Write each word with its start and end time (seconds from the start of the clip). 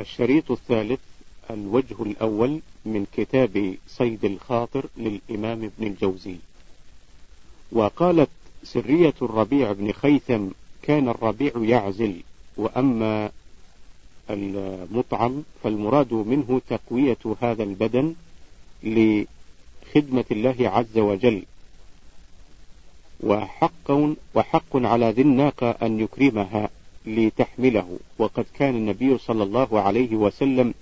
الشريط 0.00 0.50
الثالث 0.50 1.00
الوجه 1.50 2.02
الأول 2.02 2.60
من 2.84 3.06
كتاب 3.16 3.74
صيد 3.88 4.24
الخاطر 4.24 4.86
للإمام 4.96 5.64
ابن 5.64 5.86
الجوزي. 5.86 6.36
وقالت 7.72 8.30
سرية 8.64 9.14
الربيع 9.22 9.72
بن 9.72 9.92
خيثم 9.92 10.46
كان 10.82 11.08
الربيع 11.08 11.52
يعزل 11.56 12.22
وأما 12.56 13.30
المطعم 14.30 15.42
فالمراد 15.62 16.14
منه 16.14 16.60
تقوية 16.68 17.18
هذا 17.40 17.62
البدن 17.62 18.14
لخدمة 18.82 20.24
الله 20.30 20.56
عز 20.60 20.98
وجل 20.98 21.42
وحق, 23.20 23.90
وحق 24.34 24.76
على 24.76 25.10
ذي 25.10 25.22
الناقة 25.22 25.70
أن 25.70 26.00
يكرمها. 26.00 26.70
لتحمله. 27.06 27.98
وقد 28.18 28.44
كان 28.54 28.76
النبي 28.76 29.18
صلى 29.18 29.42
الله 29.42 29.80
عليه 29.80 30.16
وسلم 30.16 30.74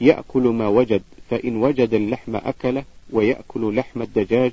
يأكل 0.00 0.42
ما 0.42 0.68
وجد 0.68 1.02
فإن 1.30 1.56
وجد 1.56 1.94
اللحم 1.94 2.36
أكله 2.36 2.84
ويأكل 3.10 3.76
لحم 3.76 4.02
الدجاج 4.02 4.52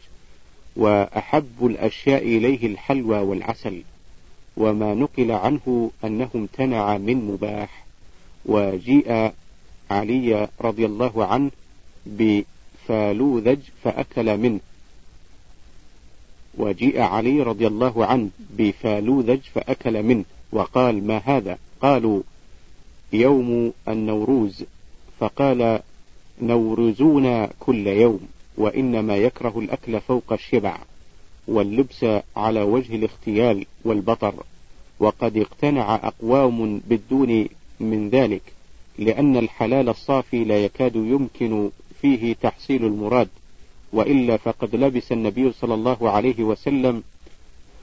وأحب 0.75 1.65
الأشياء 1.65 2.23
إليه 2.23 2.67
الحلوى 2.67 3.17
والعسل. 3.17 3.81
وما 4.57 4.93
نقل 4.93 5.31
عنه 5.31 5.91
أنه 6.03 6.29
امتنع 6.35 6.97
من 6.97 7.15
مباح. 7.15 7.85
وجيء 8.45 9.31
علي 9.91 10.47
رضي 10.61 10.85
الله 10.85 11.25
عنه 11.25 11.51
بفالوذج 12.05 13.59
فأكل 13.83 14.37
منه. 14.37 14.59
وجيء 16.57 17.01
علي 17.01 17.41
رضي 17.41 17.67
الله 17.67 18.05
عنه 18.05 18.29
بفالوذج 18.57 19.39
فأكل 19.39 20.03
منه. 20.03 20.25
وقال 20.51 21.07
ما 21.07 21.17
هذا؟ 21.17 21.57
قالوا 21.81 22.21
يوم 23.13 23.73
النوروز. 23.87 24.63
فقال 25.19 25.79
نورزون 26.41 27.45
كل 27.45 27.87
يوم 27.87 28.19
وإنما 28.57 29.17
يكره 29.17 29.59
الأكل 29.59 30.01
فوق 30.01 30.33
الشبع 30.33 30.77
واللبس 31.47 32.05
على 32.35 32.61
وجه 32.61 32.95
الاختيال 32.95 33.65
والبطر. 33.85 34.33
وقد 34.99 35.37
اقتنع 35.37 35.95
أقوام 35.95 36.81
بالدون 36.87 37.47
من 37.79 38.09
ذلك 38.09 38.41
لأن 38.97 39.37
الحلال 39.37 39.89
الصافي 39.89 40.43
لا 40.43 40.65
يكاد 40.65 40.95
يمكن 40.95 41.69
فيه 42.01 42.33
تحصيل 42.33 42.85
المراد 42.85 43.27
وإلا 43.93 44.37
فقد 44.37 44.75
لبس 44.75 45.11
النبي 45.11 45.51
صلى 45.51 45.73
الله 45.73 46.09
عليه 46.09 46.43
وسلم 46.43 47.03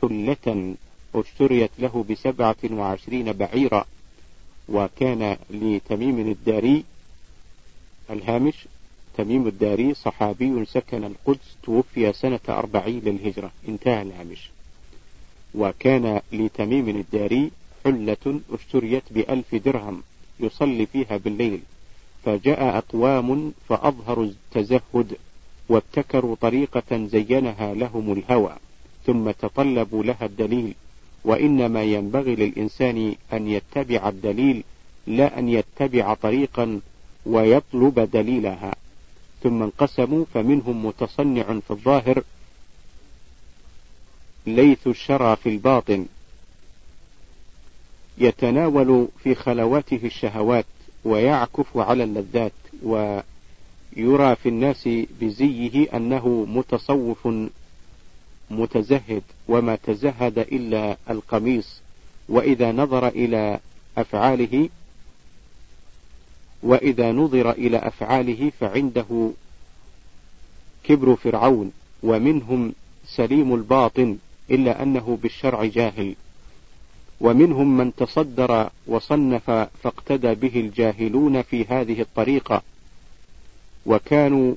حلة 0.03 0.75
اشتريت 1.15 1.71
له 1.79 2.05
بسبعة 2.11 2.57
وعشرين 2.71 3.33
بعيرا 3.33 3.85
وكان 4.69 5.37
لتميم 5.51 6.19
الداري 6.19 6.85
الهامش. 8.11 8.55
تميم 9.17 9.47
الداري 9.47 9.95
صحابي 9.95 10.65
سكن 10.65 11.05
القدس 11.05 11.57
توفي 11.63 12.13
سنة 12.13 12.41
أربعين 12.49 13.01
للهجرة 13.05 13.51
انتهى 13.69 14.03
الهامش. 14.03 14.51
وكان 15.55 16.21
لتميم 16.33 16.89
الداري 16.89 17.51
حلة 17.85 18.41
اشتريت 18.53 19.03
بألف 19.11 19.55
درهم 19.55 20.03
يصلي 20.41 20.87
فيها 20.87 21.17
بالليل. 21.17 21.61
فجاء 22.25 22.79
أقوام 22.79 23.53
فأظهروا 23.69 24.25
التزهد 24.25 25.17
وابتكروا 25.69 26.37
طريقة 26.41 27.07
زينها 27.07 27.75
لهم 27.75 28.13
الهوى 28.13 28.57
ثم 29.07 29.31
تطلبوا 29.31 30.05
لها 30.05 30.25
الدليل. 30.27 30.75
وإنما 31.25 31.83
ينبغي 31.83 32.35
للإنسان 32.35 33.15
أن 33.33 33.49
يتبع 33.49 34.09
الدليل 34.09 34.65
لا 35.07 35.39
أن 35.39 35.49
يتبع 35.49 36.15
طريقا 36.15 36.81
ويطلب 37.27 38.01
دليلها. 38.01 38.75
ثم 39.43 39.63
انقسموا 39.63 40.25
فمنهم 40.35 40.87
متصنع 40.87 41.43
في 41.43 41.71
الظاهر 41.71 42.23
ليث 44.47 44.87
الشرى 44.87 45.37
في 45.37 45.49
الباطن. 45.49 46.07
يتناول 48.19 49.09
في 49.23 49.35
خلواته 49.35 50.01
الشهوات 50.05 50.67
ويعكف 51.05 51.77
على 51.77 52.05
اللذات 52.05 52.53
ويرى 52.83 54.37
في 54.37 54.49
الناس 54.49 54.89
بزيه 55.21 55.97
أنه 55.97 56.47
متصوف 56.49 57.29
متزهد 58.51 59.23
وما 59.49 59.77
تزهد 59.77 60.39
إلا 60.39 60.97
القميص 61.11 61.81
وإذا 62.29 62.73
نظر 62.73 63.09
إلى 63.09 63.61
أفعاله 63.99 64.69
وإذا 66.63 67.13
نظر 67.13 67.51
إلى 67.51 67.77
أفعاله 67.77 68.53
فعنده 68.61 69.31
كبر 70.85 71.17
فرعون 71.17 71.73
ومنهم 72.03 72.73
سليم 73.07 73.55
الباطن 73.55 74.19
إلا 74.51 74.83
أنه 74.83 75.19
بالشرع 75.23 75.65
جاهل. 75.65 76.15
ومنهم 77.21 77.77
من 77.77 77.95
تصدر 77.95 78.71
وصنف 78.87 79.51
فاقتدى 79.83 80.35
به 80.35 80.61
الجاهلون 80.61 81.43
في 81.43 81.65
هذه 81.65 82.01
الطريقة. 82.01 82.63
وكانوا 83.87 84.55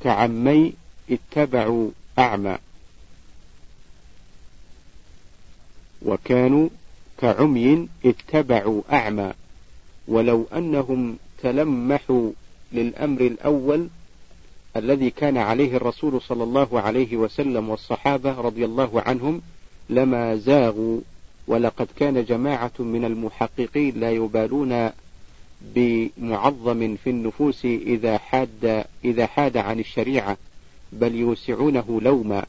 كعمي 0.00 0.72
اتبعوا 1.10 1.90
أعمى. 2.18 2.58
وكانوا 6.02 6.68
كعمي 7.18 7.88
اتبعوا 8.04 8.82
أعمى. 8.92 9.32
ولو 10.08 10.46
أنهم 10.56 11.16
تلمحوا 11.42 12.30
للأمر 12.72 13.20
الأول 13.20 13.88
الذي 14.76 15.10
كان 15.10 15.36
عليه 15.36 15.76
الرسول 15.76 16.22
صلى 16.22 16.44
الله 16.44 16.80
عليه 16.80 17.16
وسلم 17.16 17.68
والصحابة 17.68 18.40
رضي 18.40 18.64
الله 18.64 19.02
عنهم 19.06 19.42
لما 19.90 20.36
زاغوا. 20.36 21.00
ولقد 21.46 21.88
كان 21.96 22.24
جماعة 22.24 22.72
من 22.78 23.04
المحققين 23.04 24.00
لا 24.00 24.10
يبالون 24.10 24.90
بمعظم 25.62 26.96
في 27.04 27.10
النفوس 27.10 27.64
إذا 27.64 28.18
حاد 28.18 28.84
إذا 29.04 29.26
حاد 29.26 29.56
عن 29.56 29.80
الشريعة. 29.80 30.36
بل 31.00 31.14
يوسعونه 31.14 32.00
لوما. 32.02 32.44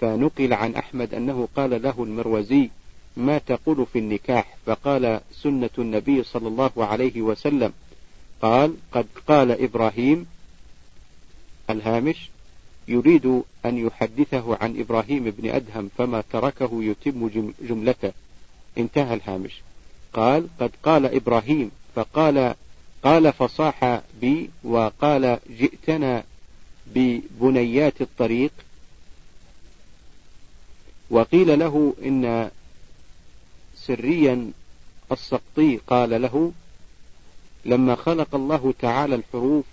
فنقل 0.00 0.52
عن 0.52 0.74
أحمد 0.74 1.14
أنه 1.14 1.48
قال 1.56 1.82
له 1.82 1.94
المروزي 2.04 2.70
ما 3.16 3.38
تقول 3.38 3.86
في 3.92 3.98
النكاح؟ 3.98 4.56
فقال 4.66 5.20
سنة 5.32 5.70
النبي 5.78 6.22
صلى 6.22 6.48
الله 6.48 6.72
عليه 6.76 7.22
وسلم. 7.22 7.72
قال 8.42 8.74
قد 8.92 9.06
قال 9.28 9.50
إبراهيم 9.50 10.26
الهامش 11.70 12.30
يريد 12.88 13.42
أن 13.66 13.86
يحدثه 13.86 14.58
عن 14.60 14.80
إبراهيم 14.80 15.24
بن 15.24 15.50
أدهم 15.50 15.90
فما 15.98 16.22
تركه 16.32 16.84
يتم 16.84 17.28
جملته. 17.60 18.12
انتهى 18.78 19.14
الهامش. 19.14 19.62
قال 20.12 20.48
قد 20.60 20.70
قال 20.82 21.06
إبراهيم 21.06 21.70
فقال 21.94 22.54
قال 23.04 23.32
فصاح 23.32 24.00
بي 24.20 24.50
وقال 24.64 25.38
جئتنا 25.58 26.24
ببنيات 26.86 28.00
الطريق. 28.00 28.52
وقيل 31.10 31.58
له 31.58 31.94
إن 32.04 32.50
سريا 33.76 34.52
السقطي 35.12 35.76
قال 35.76 36.22
له 36.22 36.52
لما 37.64 37.94
خلق 37.94 38.34
الله 38.34 38.74
تعالى 38.78 39.14
الحروف 39.14 39.64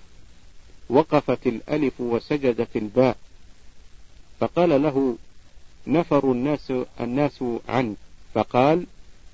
وقفت 0.89 1.47
الألف 1.47 2.01
وسجدت 2.01 2.75
الباء 2.75 3.17
فقال 4.39 4.83
له 4.83 5.17
نفر 5.88 6.31
الناس 6.31 6.73
الناس 6.99 7.43
عنه 7.69 7.95
فقال 8.33 8.85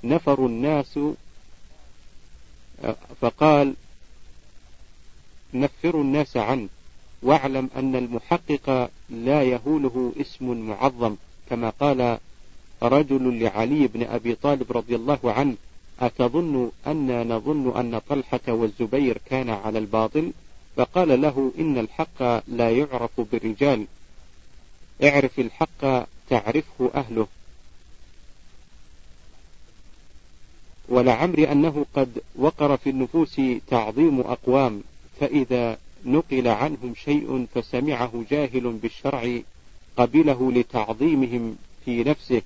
نفر 0.03 0.45
الناس 0.45 0.99
فقال 3.21 3.73
نفر 5.53 6.01
الناس 6.01 6.37
عنه 6.37 6.69
واعلم 7.21 7.69
أن 7.75 7.95
المحقق 7.95 8.89
لا 9.09 9.43
يهوله 9.43 10.13
اسم 10.21 10.67
معظم 10.69 11.15
كما 11.49 11.69
قال 11.69 12.17
رجل 12.83 13.39
لعلي 13.43 13.87
بن 13.87 14.03
أبي 14.03 14.35
طالب 14.35 14.71
رضي 14.71 14.95
الله 14.95 15.19
عنه 15.23 15.55
أتظن 15.99 16.71
أن 16.87 17.27
نظن 17.27 17.77
أن 17.79 18.01
طلحة 18.09 18.39
والزبير 18.47 19.17
كان 19.25 19.49
على 19.49 19.79
الباطل؟ 19.79 20.31
فقال 20.75 21.21
له 21.21 21.51
إن 21.59 21.77
الحق 21.77 22.21
لا 22.47 22.71
يعرف 22.71 23.21
بالرجال. 23.31 23.85
اعرف 25.03 25.39
الحق 25.39 26.07
تعرفه 26.29 26.91
أهله. 26.95 27.27
ولعمري 30.89 31.51
أنه 31.51 31.85
قد 31.93 32.21
وقر 32.35 32.77
في 32.77 32.89
النفوس 32.89 33.41
تعظيم 33.67 34.19
أقوام 34.19 34.83
فإذا 35.19 35.77
نقل 36.07 36.47
عنهم 36.47 36.93
شيء 36.95 37.45
فسمعه 37.55 38.23
جاهل 38.31 38.71
بالشرع 38.71 39.39
قبله 39.97 40.51
لتعظيمهم 40.51 41.55
في 41.85 42.03
نفسه 42.03 42.41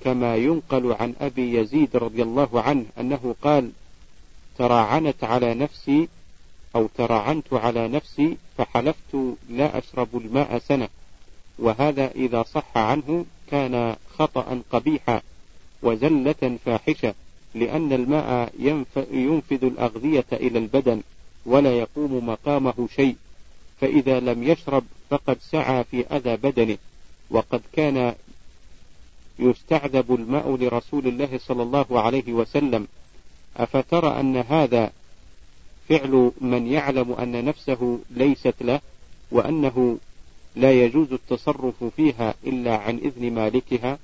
كما 0.00 0.36
ينقل 0.36 0.92
عن 0.92 1.14
أبي 1.20 1.58
يزيد 1.58 1.96
رضي 1.96 2.22
الله 2.22 2.62
عنه 2.62 2.84
أنه 3.00 3.34
قال 3.42 3.70
تراعنت 4.58 5.24
على 5.24 5.54
نفسي 5.54 6.08
أو 6.76 6.88
تراعنت 6.94 7.52
على 7.52 7.88
نفسي 7.88 8.36
فحلفت 8.58 9.36
لا 9.50 9.78
أشرب 9.78 10.08
الماء 10.14 10.58
سنة 10.58 10.88
وهذا 11.58 12.10
إذا 12.10 12.42
صح 12.42 12.76
عنه 12.76 13.24
كان 13.50 13.96
خطأ 14.18 14.62
قبيحا 14.70 15.20
وزلة 15.82 16.58
فاحشة 16.64 17.14
لأن 17.54 17.92
الماء 17.92 18.52
ينفذ 19.12 19.64
الأغذية 19.64 20.24
إلى 20.32 20.58
البدن 20.58 21.02
ولا 21.46 21.78
يقوم 21.78 22.26
مقامه 22.28 22.88
شيء 22.96 23.16
فإذا 23.80 24.20
لم 24.20 24.42
يشرب 24.42 24.84
فقد 25.10 25.38
سعى 25.40 25.84
في 25.84 26.06
أذى 26.06 26.36
بدنه 26.36 26.78
وقد 27.30 27.62
كان 27.72 28.14
يستعذب 29.38 30.14
الماء 30.14 30.56
لرسول 30.56 31.06
الله 31.06 31.38
صلى 31.38 31.62
الله 31.62 32.00
عليه 32.00 32.32
وسلم. 32.32 32.86
أفترى 33.56 34.20
أن 34.20 34.36
هذا 34.36 34.92
فعل 35.88 36.32
من 36.40 36.66
يعلم 36.66 37.12
أن 37.12 37.44
نفسه 37.44 37.98
ليست 38.10 38.54
له 38.60 38.80
وأنه 39.30 39.98
لا 40.56 40.84
يجوز 40.84 41.12
التصرف 41.12 41.84
فيها 41.84 42.34
إلا 42.46 42.76
عن 42.76 42.96
إذن 42.98 43.34
مالكها. 43.34 43.98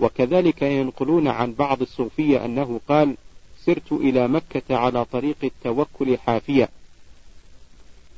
وكذلك 0.00 0.62
ينقلون 0.62 1.28
عن 1.28 1.52
بعض 1.52 1.82
الصوفية 1.82 2.44
أنه 2.44 2.80
قال 2.88 3.16
سرت 3.64 3.92
إلى 3.92 4.28
مكة 4.28 4.76
على 4.76 5.04
طريق 5.04 5.36
التوكل 5.44 6.18
حافية 6.18 6.68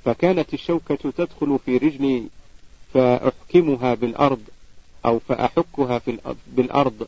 فكانت 0.04 0.54
الشوكة 0.54 1.10
تدخل 1.10 1.58
في 1.66 1.76
رجلي 1.76 2.24
فأحكمها 2.94 3.94
بالأرض 3.94 4.40
أو 5.04 5.18
فأحكها 5.18 5.98
في 5.98 6.18
بالأرض 6.46 7.06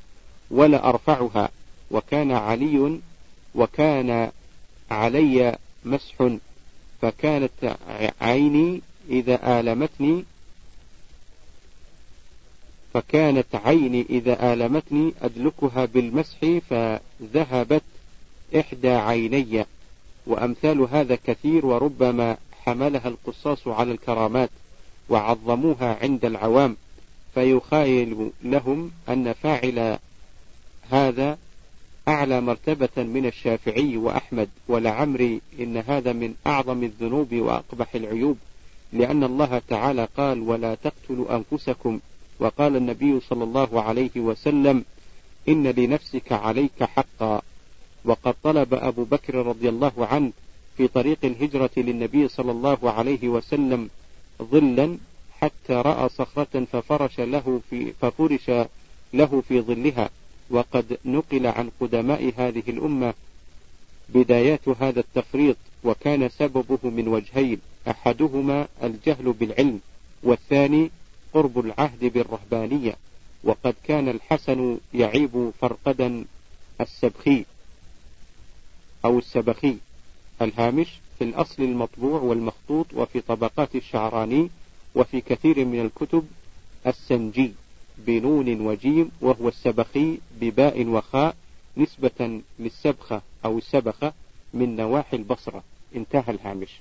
ولا 0.51 0.89
أرفعها. 0.89 1.49
وكان 1.91 2.33
علي 2.33 3.01
وكان 3.55 4.31
علي 4.91 5.57
مسح 5.85 6.29
فكانت 7.03 7.77
عيني 8.21 8.81
إذا 9.11 9.61
آلمتني 9.61 10.25
فكانت 12.95 13.47
عيني 13.55 14.07
إذا 14.11 14.53
آلمتني 14.53 15.15
أدلكها 15.23 15.85
بالمسح 15.85 16.39
فذهبت 16.71 17.83
إحدى 18.57 18.91
عيني. 18.91 19.65
وأمثال 20.27 20.81
هذا 20.81 21.19
كثير 21.25 21.67
وربما 21.67 22.37
حملها 22.67 23.09
القصاص 23.09 23.69
على 23.69 23.93
الكرامات 23.93 24.51
وعظموها 25.09 25.99
عند 26.03 26.25
العوام 26.25 26.77
فيخايل 27.35 28.31
لهم 28.45 28.91
أن 29.09 29.33
فاعل 29.33 29.99
هذا 30.91 31.39
أعلى 32.09 32.41
مرتبة 32.41 32.89
من 32.97 33.27
الشافعي 33.27 33.97
وأحمد 33.97 34.49
ولعمري 34.69 35.41
إن 35.61 35.77
هذا 35.77 36.13
من 36.13 36.35
أعظم 36.47 36.83
الذنوب 36.83 37.35
وأقبح 37.35 37.95
العيوب 37.95 38.39
لأن 38.93 39.25
الله 39.25 39.63
تعالى 39.69 40.09
قال 40.17 40.41
ولا 40.41 40.75
تقتلوا 40.75 41.37
أنفسكم 41.37 42.01
وقال 42.39 42.77
النبي 42.77 43.21
صلى 43.21 43.45
الله 43.45 43.83
عليه 43.83 44.11
وسلم 44.17 44.85
إن 45.49 45.67
لنفسك 45.67 46.33
عليك 46.33 46.85
حقا 46.85 47.43
وقد 48.05 48.35
طلب 48.43 48.75
أبو 48.75 49.05
بكر 49.05 49.35
رضي 49.35 49.69
الله 49.69 49.93
عنه 49.99 50.33
في 50.77 50.89
طريق 50.89 51.19
الهجرة 51.25 51.71
للنبي 51.77 52.29
صلى 52.29 52.53
الله 52.53 52.91
عليه 52.91 53.29
وسلم 53.29 53.91
ظلا 54.43 54.99
حتى 55.41 55.73
رأى 55.73 56.09
صخرة 56.09 56.65
ففرش 56.73 57.21
له 57.21 57.61
في 57.71 57.93
ففرش 58.01 58.51
له 59.13 59.43
في 59.49 59.61
ظلها. 59.61 60.11
وقد 60.51 60.99
نقل 61.05 61.47
عن 61.47 61.71
قدماء 61.81 62.33
هذه 62.37 62.63
الأمة 62.69 63.15
بدايات 64.09 64.69
هذا 64.69 65.01
التفريط 65.01 65.57
وكان 65.85 66.29
سببه 66.29 66.79
من 66.91 67.09
وجهين 67.09 67.59
أحدهما 67.89 68.69
الجهل 68.83 69.33
بالعلم 69.33 69.81
والثاني 70.23 70.91
قرب 71.35 71.59
العهد 71.59 72.05
بالرهبانية. 72.05 72.97
وقد 73.45 73.75
كان 73.85 74.09
الحسن 74.09 74.79
يعيب 74.95 75.51
فرقدا 75.61 76.25
السبخي 76.81 77.45
أو 79.05 79.19
السبخي. 79.19 79.77
الهامش 80.45 80.89
في 81.19 81.25
الأصل 81.25 81.63
المطبوع 81.63 82.21
والمخطوط 82.21 82.87
وفي 82.95 83.21
طبقات 83.21 83.77
الشعراني 83.77 84.51
وفي 84.95 85.21
كثير 85.21 85.65
من 85.65 85.81
الكتب 85.81 86.27
السنجي 86.87 87.53
بنون 87.99 88.61
وجيم 88.61 89.11
وهو 89.21 89.49
السبخي 89.49 90.19
بباء 90.41 90.87
وخاء 90.87 91.37
نسبة 91.77 92.41
للسبخة 92.59 93.23
أو 93.45 93.59
السبخة 93.59 94.13
من 94.55 94.77
نواحي 94.77 95.17
البصرة. 95.17 95.63
انتهى 95.97 96.25
الهامش. 96.29 96.81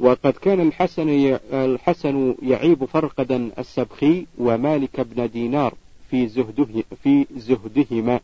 وقد 0.00 0.32
كان 0.32 0.60
الحسن 0.60 1.38
الحسن 1.52 2.34
يعيب 2.42 2.84
فرقدا 2.84 3.50
السبخي 3.58 4.26
ومالك 4.38 5.00
بن 5.00 5.30
دينار 5.30 5.74
في 6.10 6.28
زهده 6.28 6.84
في 7.02 7.26
زهدهما. 7.36 8.20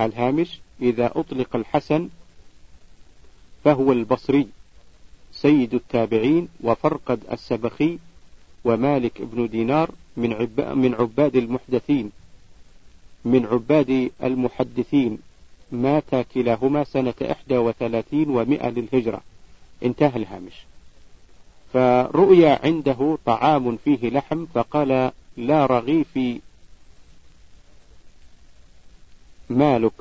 الهامش 0.00 0.60
إذا 0.82 1.12
أطلق 1.14 1.56
الحسن 1.56 2.08
فهو 3.64 3.92
البصري 3.92 4.48
سيد 5.32 5.74
التابعين 5.74 6.48
وفرقد 6.60 7.20
السبخي 7.32 7.98
ومالك 8.64 9.22
بن 9.22 9.48
دينار 9.48 9.90
من 10.16 10.48
من 10.58 10.94
عباد 10.94 11.36
المحدثين. 11.36 12.10
من 13.24 13.46
عباد 13.46 14.10
المحدثين 14.22 15.18
مات 15.72 16.14
كلاهما 16.34 16.84
سنة 16.84 17.14
إحدى 17.22 17.58
وثلاثين 17.58 18.30
ومائة 18.30 18.68
للهجرة. 18.68 19.20
انتهى 19.82 20.16
الهامش. 20.16 20.54
فرؤي 21.72 22.46
عنده 22.46 23.18
طعام 23.26 23.76
فيه 23.84 24.10
لحم 24.10 24.46
فقال 24.54 25.12
لا 25.36 25.66
رغيف 25.66 26.18
مالك. 29.50 29.92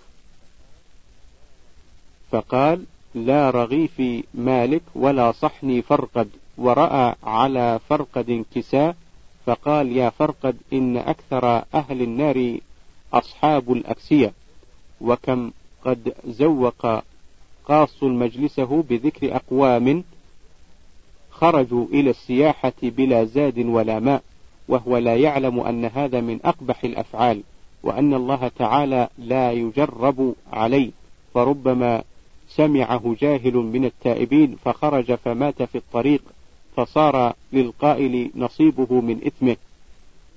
فقال 2.32 2.86
لا 3.26 3.50
رغيف 3.50 4.02
مالك 4.34 4.82
ولا 4.96 5.32
صحن 5.32 5.82
فرقد. 5.82 6.30
ورأى 6.58 7.16
على 7.24 7.80
فرقد 7.90 8.46
كساء 8.56 8.96
فقال 9.46 9.98
يا 9.98 10.10
فرقد 10.10 10.58
إن 10.74 10.98
أكثر 10.98 11.64
أهل 11.74 12.02
النار 12.02 12.58
أصحاب 13.14 13.72
الأكسية. 13.72 14.34
وكم 15.02 15.52
قد 15.86 16.14
زوق 16.28 17.02
قاص 17.66 18.04
مجلسه 18.04 18.84
بذكر 18.90 19.36
أقوام 19.36 20.04
خرجوا 21.32 21.86
إلى 21.86 22.10
السياحة 22.10 22.74
بلا 22.84 23.24
زاد 23.24 23.60
ولا 23.60 24.00
ماء. 24.00 24.22
وهو 24.68 24.98
لا 24.98 25.16
يعلم 25.16 25.60
أن 25.60 25.86
هذا 25.86 26.22
من 26.22 26.40
أقبح 26.46 26.84
الأفعال 26.84 27.42
وأن 27.84 28.14
الله 28.14 28.48
تعالى 28.48 29.10
لا 29.18 29.52
يجرب 29.52 30.36
عليه. 30.54 30.92
فربما 31.34 32.04
سمعه 32.58 33.16
جاهل 33.20 33.54
من 33.54 33.86
التائبين 33.86 34.56
فخرج 34.66 35.14
فمات 35.16 35.64
في 35.64 35.78
الطريق 35.78 36.22
فصار 36.76 37.34
للقائل 37.54 38.32
نصيبه 38.36 39.02
من 39.02 39.20
إثمه. 39.26 39.58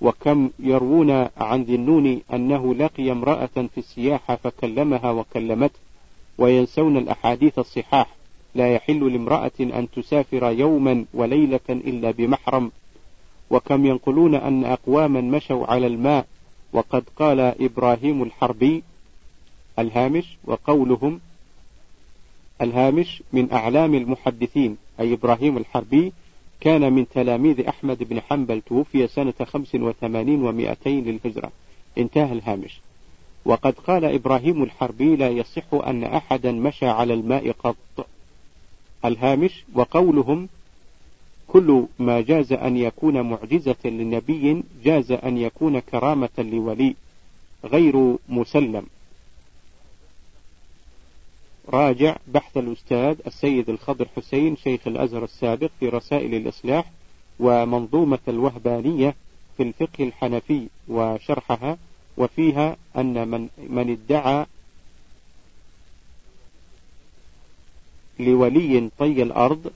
وكم 0.00 0.50
يروون 0.58 1.10
عن 1.36 1.62
النون 1.62 2.20
أنه 2.32 2.74
لقي 2.74 3.12
امرأة 3.12 3.46
في 3.74 3.78
السياحة 3.78 4.36
فكلمها 4.36 5.10
وكلمته 5.10 5.78
وينسون 6.38 6.96
الأحاديث 6.96 7.58
الصحاح. 7.58 8.14
لا 8.54 8.74
يحل 8.74 9.12
لامرأة 9.12 9.60
أن 9.60 9.88
تسافر 9.90 10.50
يوما 10.50 11.04
وليلة 11.14 11.60
إلا 11.70 12.10
بمحرم. 12.10 12.70
وكم 13.50 13.86
ينقلون 13.86 14.34
أن 14.34 14.64
أقواما 14.64 15.20
مشوا 15.20 15.66
على 15.66 15.86
الماء. 15.86 16.26
وقد 16.72 17.04
قال 17.16 17.40
إبراهيم 17.40 18.22
الحربي 18.22 18.82
الهامش 19.78 20.36
وقولهم 20.44 21.20
الهامش 22.60 23.22
من 23.32 23.52
أعلام 23.52 23.94
المحدثين 23.94 24.76
أي 25.00 25.12
إبراهيم 25.12 25.56
الحربي 25.56 26.12
كان 26.60 26.92
من 26.92 27.08
تلاميذ 27.08 27.60
أحمد 27.66 28.02
بن 28.02 28.20
حنبل 28.20 28.60
توفي 28.60 29.06
سنة 29.06 29.34
خمس 29.44 29.74
وثمانين 29.74 30.42
ومائتين 30.42 31.04
للهجرة. 31.04 31.52
انتهى 31.98 32.32
الهامش. 32.32 32.80
وقد 33.44 33.74
قال 33.74 34.04
إبراهيم 34.04 34.62
الحربي 34.62 35.16
لا 35.16 35.28
يصح 35.28 35.74
أن 35.74 36.04
أحدا 36.04 36.52
مشى 36.52 36.86
على 36.86 37.14
الماء 37.14 37.50
قط. 37.50 38.06
الهامش 39.04 39.64
وقولهم 39.74 40.48
كل 41.48 41.86
ما 41.98 42.20
جاز 42.20 42.52
أن 42.52 42.76
يكون 42.76 43.20
معجزة 43.20 43.76
لنبي 43.84 44.62
جاز 44.84 45.12
أن 45.12 45.38
يكون 45.38 45.78
كرامة 45.78 46.28
لولي 46.38 46.94
غير 47.64 48.16
مسلم. 48.28 48.86
راجع 51.70 52.16
بحث 52.28 52.56
الأستاذ 52.56 53.16
السيد 53.26 53.70
الخضر 53.70 54.08
حسين 54.16 54.56
شيخ 54.56 54.80
الأزهر 54.86 55.24
السابق 55.24 55.70
في 55.80 55.88
رسائل 55.88 56.34
الإصلاح 56.34 56.90
ومنظومة 57.40 58.18
الوهبانية 58.28 59.14
في 59.56 59.62
الفقه 59.62 60.04
الحنفي 60.04 60.66
وشرحها 60.88 61.78
وفيها 62.16 62.76
أن 62.96 63.28
من, 63.28 63.48
من 63.68 63.90
ادعى 63.90 64.46
لولي 68.18 68.90
طي 68.98 69.22
الأرض 69.22 69.72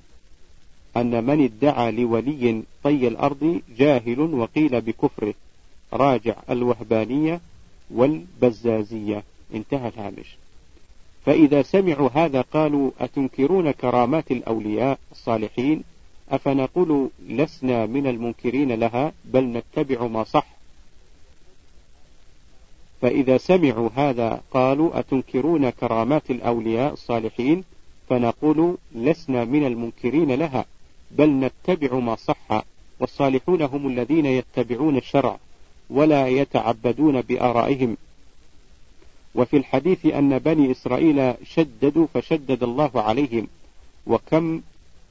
أن 0.97 1.25
من 1.25 1.45
ادعى 1.45 1.93
لولي 1.93 2.63
طي 2.83 3.09
الأرض 3.09 3.61
جاهل 3.79 4.21
وقيل 4.21 4.81
بكفره. 4.81 5.35
راجع 5.93 6.37
الوهبانية 6.51 7.41
والبزازية. 7.91 9.25
انتهى 9.55 9.89
الهامش. 9.89 10.37
فإذا 11.27 11.63
سمعوا 11.63 12.09
هذا 12.15 12.41
قالوا 12.41 12.91
أتنكرون 13.01 13.71
كرامات 13.71 14.31
الأولياء 14.31 14.99
الصالحين؟ 15.13 15.85
أفنقول 16.31 17.11
لسنا 17.29 17.87
من 17.87 18.07
المنكرين 18.07 18.73
لها 18.73 19.13
بل 19.25 19.45
نتبع 19.45 20.07
ما 20.07 20.25
صح. 20.25 20.47
فإذا 23.03 23.37
سمعوا 23.37 23.91
هذا 23.97 24.43
قالوا 24.51 24.99
أتنكرون 24.99 25.71
كرامات 25.71 26.31
الأولياء 26.31 26.93
الصالحين؟ 26.93 27.65
فنقول 28.09 28.77
لسنا 28.95 29.45
من 29.45 29.67
المنكرين 29.67 30.33
لها 30.33 30.65
بل 31.11 31.31
نتبع 31.31 31.99
ما 31.99 32.17
صح. 32.17 32.65
والصالحون 33.01 33.63
هم 33.63 33.87
الذين 33.87 34.27
يتبعون 34.27 34.97
الشرع 34.97 35.39
ولا 35.91 36.29
يتعبدون 36.29 37.21
بآرائهم. 37.21 37.97
وفي 39.35 39.57
الحديث 39.57 40.07
أن 40.07 40.39
بني 40.39 40.71
إسرائيل 40.71 41.35
شددوا 41.45 42.07
فشدد 42.15 42.63
الله 42.63 42.91
عليهم 42.95 43.47
وكم 44.07 44.63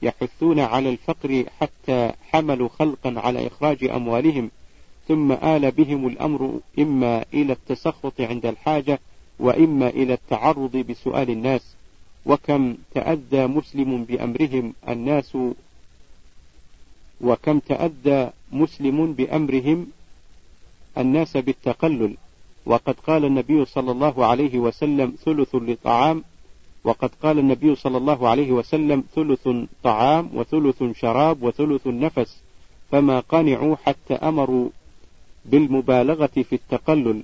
يحثون 0.02 0.60
على 0.60 0.88
الفقر 0.88 1.44
حتى 1.60 2.12
حملوا 2.30 2.68
خلقا 2.68 3.14
على 3.16 3.46
إخراج 3.46 3.84
أموالهم 3.84 4.50
ثم 5.08 5.32
آل 5.32 5.70
بهم 5.70 6.06
الأمر 6.06 6.60
إما 6.78 7.24
إلى 7.34 7.52
التسخط 7.52 8.20
عند 8.20 8.46
الحاجة 8.46 8.98
وإما 9.38 9.88
إلى 9.88 10.14
التعرض 10.14 10.76
بسؤال 10.76 11.30
الناس. 11.30 11.74
وكم 12.26 12.76
تأذى 12.94 13.46
مسلم 13.46 14.04
بأمرهم 14.04 14.74
الناس 14.88 15.38
وكم 17.20 17.58
تأذى 17.58 18.30
مسلم 18.52 19.12
بأمرهم 19.12 19.86
الناس 20.98 21.36
بالتقلل. 21.36 22.14
وقد 22.66 22.94
قال 23.06 23.24
النبي 23.24 23.64
صلى 23.64 23.90
الله 23.90 24.26
عليه 24.26 24.58
وسلم 24.58 25.14
ثلث 25.24 25.54
لطعام 25.54 26.24
وقد 26.84 27.10
قال 27.22 27.38
النبي 27.38 27.74
صلى 27.74 27.96
الله 27.96 28.28
عليه 28.28 28.52
وسلم 28.52 29.04
ثلث 29.14 29.48
طعام 29.82 30.30
وثلث 30.34 30.82
شراب 31.00 31.42
وثلث 31.42 31.86
نفس 31.86 32.40
فما 32.90 33.20
قنعوا 33.20 33.76
حتى 33.76 34.14
أمروا 34.14 34.68
بالمبالغة 35.44 36.26
في 36.26 36.52
التقلل. 36.52 37.22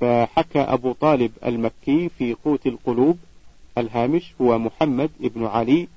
فحكى 0.00 0.58
أبو 0.58 0.92
طالب 0.92 1.32
المكي 1.46 2.08
في 2.08 2.34
قوت 2.44 2.66
القلوب 2.66 3.18
الهامش 3.78 4.34
هو 4.40 4.58
محمد 4.58 5.10
بن 5.20 5.46
علي 5.46 5.88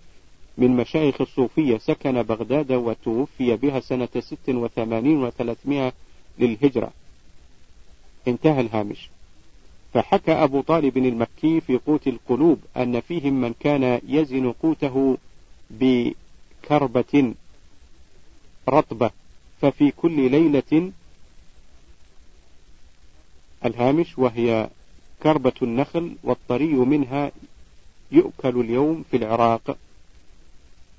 من 0.58 0.76
مشايخ 0.76 1.22
الصوفية 1.22 1.78
سكن 1.78 2.22
بغداد 2.24 2.72
وتوفي 2.72 3.56
بها 3.56 3.80
سنة 3.80 4.10
ست 4.20 4.50
وثمانين 4.50 5.24
وثلاثمائة 5.24 5.94
للهجرة. 6.40 6.92
انتهى 8.28 8.62
الهامش. 8.62 9.10
فحكى 9.94 10.32
أبو 10.32 10.62
طالب 10.62 10.98
المكي 10.98 11.62
في 11.62 11.78
قوت 11.78 12.08
القلوب 12.08 12.60
أن 12.78 13.00
فيهم 13.00 13.42
من 13.42 13.54
كان 13.60 14.02
يزن 14.08 14.52
قوته 14.52 15.18
بكربة 15.70 17.34
رطبة. 18.70 19.12
ففي 19.62 19.92
كل 19.92 20.32
ليلة 20.32 20.92
الهامش 23.66 24.20
وهي 24.20 24.70
كربة 25.24 25.54
النخل 25.62 26.16
والطري 26.24 26.74
منها 26.74 27.32
يؤكل 28.12 28.60
اليوم 28.60 29.04
في 29.12 29.18
العراق. 29.18 29.78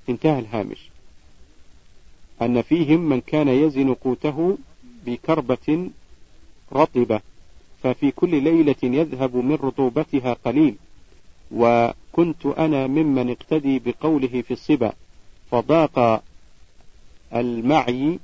انتهى 0.08 0.38
الهامش. 0.38 0.78
أن 2.42 2.62
فيهم 2.62 3.00
من 3.00 3.20
كان 3.20 3.48
يزن 3.48 3.94
قوته 3.94 4.58
بكربة 5.06 5.90
رطبة 6.76 7.20
ففي 7.82 8.10
كل 8.10 8.42
ليلة 8.42 8.76
يذهب 8.82 9.36
من 9.36 9.54
رطوبتها 9.54 10.36
قليل. 10.44 10.74
وكنت 11.52 12.46
أنا 12.46 12.86
ممن 12.86 13.30
اقتدي 13.30 13.78
بقوله 13.78 14.42
في 14.42 14.50
الصبا 14.50 14.92
فضاق 15.50 16.22
المعي 17.34 18.18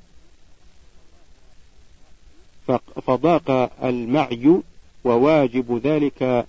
فضاق 3.07 3.71
المعي 3.83 4.61
وواجب 5.03 5.81
ذلك 5.83 6.45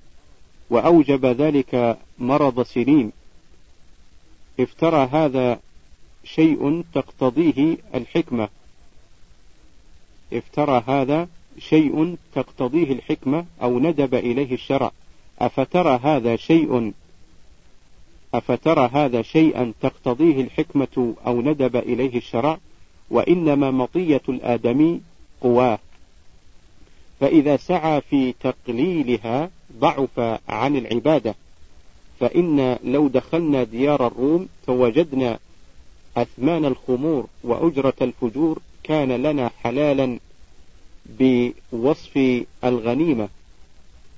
وأوجب 0.71 1.27
ذلك 1.27 1.99
مرض 2.19 2.63
سنين. 2.63 3.13
افترى 4.61 5.09
هذا 5.13 5.61
شيء 6.25 6.85
تقتضيه 6.95 7.77
الحكمة. 7.95 8.49
افترى 10.33 10.83
هذا 10.89 11.29
شيء 11.59 12.17
تقتضيه 12.35 12.93
الحكمة 12.93 13.45
أو 13.63 13.79
ندب 13.79 14.15
إليه 14.15 14.55
الشرع. 14.55 14.91
أفترى 15.39 16.01
هذا 16.03 16.37
شيء 16.37 16.93
أفترى 18.35 18.91
هذا 18.93 19.23
شيئا 19.23 19.73
تقتضيه 19.81 20.41
الحكمة 20.41 21.15
أو 21.27 21.41
ندب 21.43 21.77
إليه 21.77 22.17
الشرع؟ 22.17 22.59
وإنما 23.11 23.71
مطية 23.71 24.23
الآدمي 24.29 25.01
قواه. 25.41 25.79
فإذا 27.21 27.57
سعى 27.57 28.01
في 28.01 28.35
تقليلها 28.41 29.51
ضعف 29.79 30.21
عن 30.49 30.77
العبادة. 30.77 31.35
فإن 32.21 32.79
لو 32.85 33.09
دخلنا 33.09 33.65
ديار 33.65 34.07
الروم 34.07 34.49
فوجدنا 34.67 35.39
أثمان 36.17 36.65
الخمور 36.65 37.27
وأجرة 37.45 37.95
الفجور 38.03 38.59
كان 38.85 39.13
لنا 39.13 39.51
حلالا 39.63 40.19
بوصف 41.19 42.45
الغنيمة. 42.65 43.29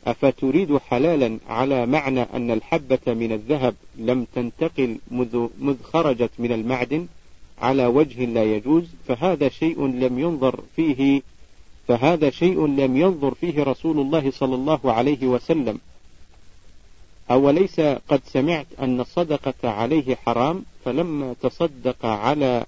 أفتريد 0.06 0.76
حلالا 0.76 1.38
على 1.48 1.86
معنى 1.86 2.22
أن 2.22 2.50
الحبة 2.50 2.98
من 3.06 3.32
الذهب 3.32 3.74
لم 3.96 4.26
تنتقل 4.34 4.98
مذ 5.60 5.76
خرجت 5.82 6.30
من 6.38 6.52
المعدن 6.52 7.06
على 7.62 7.86
وجه 7.86 8.24
لا 8.24 8.44
يجوز 8.44 8.84
فهذا 9.08 9.48
شيء 9.48 9.86
لم 9.86 10.18
ينظر 10.18 10.60
فيه 10.76 11.22
فهذا 11.88 12.30
شيء 12.30 12.66
لم 12.66 12.96
ينظر 12.96 13.34
فيه 13.34 13.62
رسول 13.62 14.00
الله 14.00 14.30
صلى 14.30 14.54
الله 14.54 14.92
عليه 14.92 15.26
وسلم. 15.26 15.78
أوليس 17.30 17.80
قد 17.80 18.20
سمعت 18.26 18.66
أن 18.80 19.00
الصدقة 19.00 19.70
عليه 19.70 20.14
حرام؟ 20.14 20.64
فلما 20.84 21.34
تصدق 21.42 22.06
على 22.06 22.66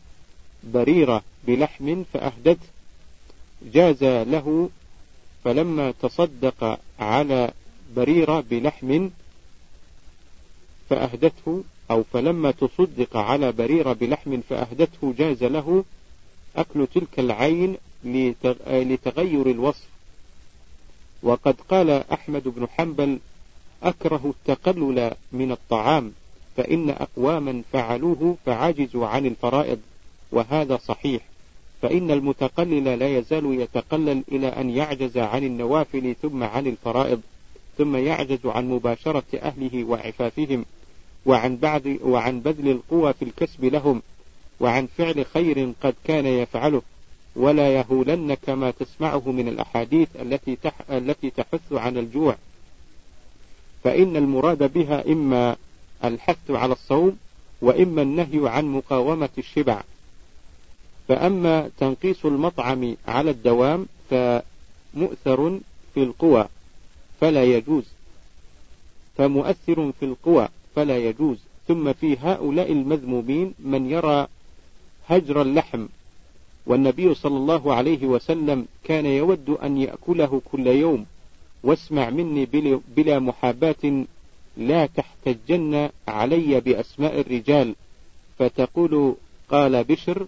بريرة 0.65 1.23
بلحم 1.47 2.03
فأهدته. 2.13 2.76
جاز 3.63 4.05
له 4.05 4.71
فلما 5.45 5.91
تصدق 6.03 6.79
على 7.01 7.51
بريرة 7.97 8.41
بلحم 8.51 9.09
فأهدته 10.91 11.65
أو 11.91 12.03
فلما 12.13 12.51
تصدق 12.51 13.17
على 13.17 13.53
بريرة 13.53 13.93
بلحم 13.93 14.41
فأهدته 14.41 15.15
جاز 15.19 15.45
له 15.45 15.85
أكل 16.57 16.87
تلك 16.95 17.19
العين 17.19 17.77
لتغير 18.05 19.51
الوصف. 19.51 19.89
وقد 21.23 21.57
قال 21.69 21.91
أحمد 21.91 22.49
بن 22.49 22.69
حنبل 22.69 23.19
أكره 23.83 24.35
التقلل 24.39 25.15
من 25.33 25.53
الطعام 25.53 26.13
فإن 26.57 26.91
أقواما 26.91 27.63
فعلوه 27.73 28.37
فعجزوا 28.47 29.07
عن 29.07 29.27
الفرائض 29.27 29.81
وهذا 30.33 30.77
صحيح. 30.77 31.23
فإن 31.87 32.11
المتقلل 32.11 32.85
لا 32.99 33.19
يزال 33.19 33.61
يتقلل 33.61 34.23
إلى 34.33 34.49
أن 34.49 34.71
يعجز 34.71 35.19
عن 35.19 35.45
النوافل 35.45 36.15
ثم 36.23 36.43
عن 36.43 36.67
الفرائض 36.67 37.21
ثم 37.79 37.97
يعجز 37.97 38.47
عن 38.47 38.69
مباشرة 38.69 39.25
أهله 39.35 39.85
وعفافهم 39.85 40.65
وعن 41.27 41.57
بعد 41.57 41.99
وعن 42.03 42.41
بذل 42.41 42.69
القوى 42.69 43.13
في 43.13 43.25
الكسب 43.25 43.65
لهم 43.65 44.03
وعن 44.61 44.89
فعل 44.99 45.27
خير 45.27 45.73
قد 45.83 45.95
كان 46.05 46.27
يفعله. 46.27 46.83
ولا 47.37 47.69
يهولن 47.69 48.35
كما 48.35 48.71
تسمعه 48.71 49.31
من 49.31 49.49
الأحاديث 49.49 50.09
التي 50.21 50.57
تح 50.57 50.75
التي 50.91 51.31
تحث 51.31 51.73
عن 51.73 51.99
الجوع. 51.99 52.37
فإن 53.85 54.17
المراد 54.17 54.73
بها 54.73 55.13
إما 55.13 55.57
الحث 56.05 56.51
على 56.51 56.73
الصوم 56.73 57.17
وإما 57.63 58.03
النهي 58.03 58.49
عن 58.49 58.65
مقاومة 58.65 59.29
الشبع. 59.39 59.83
فأما 61.09 61.71
تنقيص 61.79 62.27
المطعم 62.27 62.97
على 63.09 63.31
الدوام 63.31 63.87
فمؤثر 64.11 65.61
في 65.95 66.03
القوى 66.03 66.49
فلا 67.21 67.45
يجوز. 67.45 67.85
فمؤثر 69.17 69.93
في 70.01 70.05
القوى 70.05 70.49
فلا 70.75 70.99
يجوز. 70.99 71.39
ثم 71.69 71.93
في 71.93 72.17
هؤلاء 72.21 72.73
المذمومين 72.73 73.55
من 73.59 73.91
يرى 73.91 74.27
هجر 75.09 75.43
اللحم. 75.43 75.87
والنبي 76.67 77.15
صلى 77.15 77.37
الله 77.37 77.75
عليه 77.75 78.07
وسلم 78.07 78.67
كان 78.85 79.07
يود 79.07 79.51
أن 79.51 79.79
يأكله 79.79 80.43
كل 80.53 80.67
يوم. 80.67 81.07
واسمع 81.63 82.11
مني 82.11 82.49
بلا 82.97 83.19
محاباة 83.19 84.05
لا 84.57 84.87
تحتجن 84.87 85.89
علي 86.09 86.61
بأسماء 86.61 87.21
الرجال. 87.21 87.75
فتقول 88.39 89.15
قال 89.49 89.85
بشر 89.85 90.27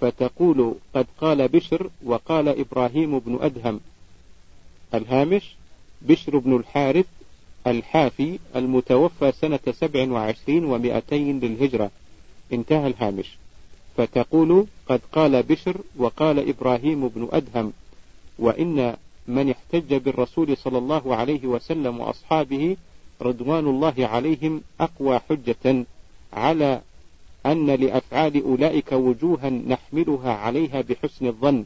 فتقول 0.00 0.74
قد 0.94 1.06
قال 1.20 1.48
بشر 1.48 1.90
وقال 2.04 2.48
إبراهيم 2.48 3.18
بن 3.18 3.38
أدهم. 3.40 3.80
الهامش 4.94 5.54
بشر 6.02 6.38
بن 6.38 6.56
الحارث 6.56 7.06
الحافي 7.66 8.38
المتوفى 8.56 9.32
سنة 9.32 9.60
سبع 9.72 10.12
وعشرين 10.12 10.64
ومائتين 10.64 11.40
للهجرة. 11.40 11.90
انتهى 12.52 12.86
الهامش. 12.86 13.36
فتقول 13.96 14.66
قد 14.88 15.00
قال 15.12 15.42
بشر 15.42 15.76
وقال 15.96 16.48
إبراهيم 16.48 17.08
بن 17.08 17.28
أدهم. 17.32 17.72
وإن 18.38 18.96
من 19.28 19.50
احتج 19.50 19.94
بالرسول 19.94 20.56
صلى 20.56 20.78
الله 20.78 21.16
عليه 21.16 21.46
وسلم 21.46 22.00
وأصحابه 22.00 22.76
رضوان 23.22 23.66
الله 23.66 23.94
عليهم 23.98 24.62
أقوى 24.80 25.18
حجة 25.18 25.84
على 26.32 26.80
أن 27.46 27.66
لأفعال 27.66 28.42
أولئك 28.44 28.92
وجوها 28.92 29.50
نحملها 29.50 30.32
عليها 30.32 30.80
بحسن 30.80 31.26
الظن. 31.26 31.64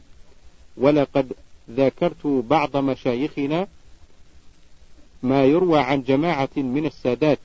ولقد 0.77 1.33
ذاكرت 1.71 2.27
بعض 2.27 2.77
مشايخنا 2.77 3.67
ما 5.23 5.45
يروى 5.45 5.79
عن 5.79 6.03
جماعة 6.03 6.49
من 6.57 6.85
السادات 6.85 7.39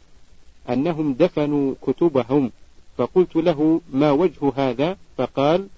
أنهم 0.68 1.12
دفنوا 1.12 1.74
كتبهم 1.82 2.50
فقلت 2.96 3.36
له 3.36 3.80
ما 3.92 4.10
وجه 4.10 4.52
هذا؟ 4.56 4.96
فقال 5.16 5.68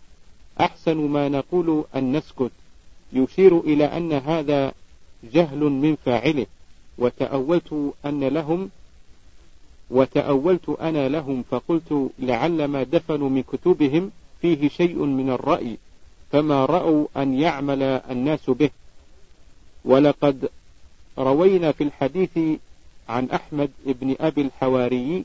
أحسن 0.61 0.97
ما 0.97 1.29
نقول 1.29 1.85
أن 1.97 2.17
نسكت. 2.17 2.51
يشير 3.13 3.61
إلى 3.61 3.85
أن 3.85 4.13
هذا 4.13 4.73
جهل 5.33 5.59
من 5.59 5.97
فاعله 6.05 6.47
وتأولت 6.99 7.93
أن 8.07 8.25
لهم 8.25 8.71
وتأولت 9.91 10.69
أنا 10.69 11.09
لهم 11.09 11.45
فقلت 11.51 12.11
لعل 12.19 12.65
ما 12.65 12.83
دفنوا 12.83 13.29
من 13.29 13.43
كتبهم 13.43 14.11
فيه 14.41 14.69
شيء 14.69 15.05
من 15.05 15.31
الرأي 15.31 15.77
فما 16.33 16.65
رأوا 16.65 17.07
أن 17.17 17.35
يعمل 17.35 17.83
الناس 17.83 18.51
به. 18.51 18.71
ولقد 19.85 20.49
روينا 21.19 21.73
في 21.73 21.85
الحديث 21.85 22.39
عن 23.09 23.31
أحمد 23.31 23.71
بن 23.87 24.17
أبي 24.21 24.41
الحواري 24.41 25.25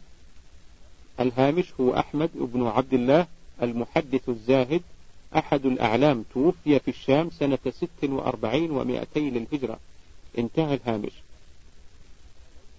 الهامش 1.19 1.65
هو 1.79 1.97
أحمد 1.97 2.29
بن 2.35 2.67
عبد 2.67 2.93
الله 2.93 3.27
المحدث 3.61 4.29
الزاهد 4.29 4.81
أحد 5.35 5.65
الأعلام 5.65 6.23
توفي 6.33 6.79
في 6.79 6.87
الشام 6.87 7.29
سنة 7.39 7.57
ست 7.69 8.03
وأربعين 8.03 8.71
ومائتين 8.71 9.33
للهجرة. 9.33 9.79
انتهى 10.37 10.73
الهامش. 10.73 11.11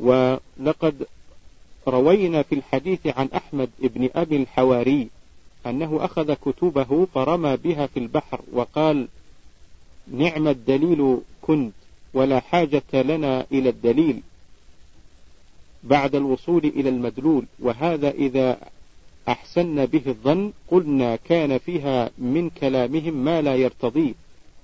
ولقد 0.01 1.07
روينا 1.89 2.43
في 2.43 2.55
الحديث 2.55 3.07
عن 3.07 3.29
أحمد 3.35 3.71
بن 3.81 4.09
أبي 4.15 4.37
الحواري 4.37 5.09
أنه 5.67 6.05
أخذ 6.05 6.35
كتبه 6.35 7.07
فرمى 7.15 7.57
بها 7.57 7.87
في 7.87 7.99
البحر 7.99 8.41
وقال 8.53 9.09
نعم 10.13 10.49
الدليل 10.49 11.19
كنت 11.43 11.73
ولا 12.15 12.41
حاجة 12.41 12.83
لنا 12.95 13.47
إلى 13.53 13.69
الدليل. 13.69 14.23
بعد 15.85 16.15
الوصول 16.15 16.65
إلى 16.65 16.89
المدلول 16.89 17.47
وهذا 17.59 18.11
إذا 18.11 18.59
أحسن 19.29 19.87
به 19.87 20.03
الظن 20.07 20.53
قلنا 20.69 21.17
كان 21.17 21.59
فيها 21.59 22.11
من 22.19 22.51
كلامهم 22.51 23.15
ما 23.15 23.43
لا 23.43 23.57
يرتضيه. 23.57 24.15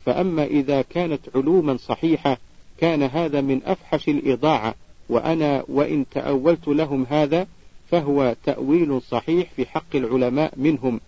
فأما 0.06 0.44
إذا 0.44 0.82
كانت 0.82 1.20
علوما 1.34 1.76
صحيحة 1.76 2.38
كان 2.78 3.02
هذا 3.02 3.40
من 3.40 3.60
أفحش 3.64 4.08
الإضاعة. 4.08 4.74
وأنا 5.12 5.64
وإن 5.68 6.04
تأولت 6.10 6.68
لهم 6.68 7.06
هذا 7.10 7.46
فهو 7.90 8.36
تأويل 8.44 9.02
صحيح 9.02 9.50
في 9.56 9.66
حق 9.66 9.96
العلماء 9.96 10.52
منهم 10.56 11.00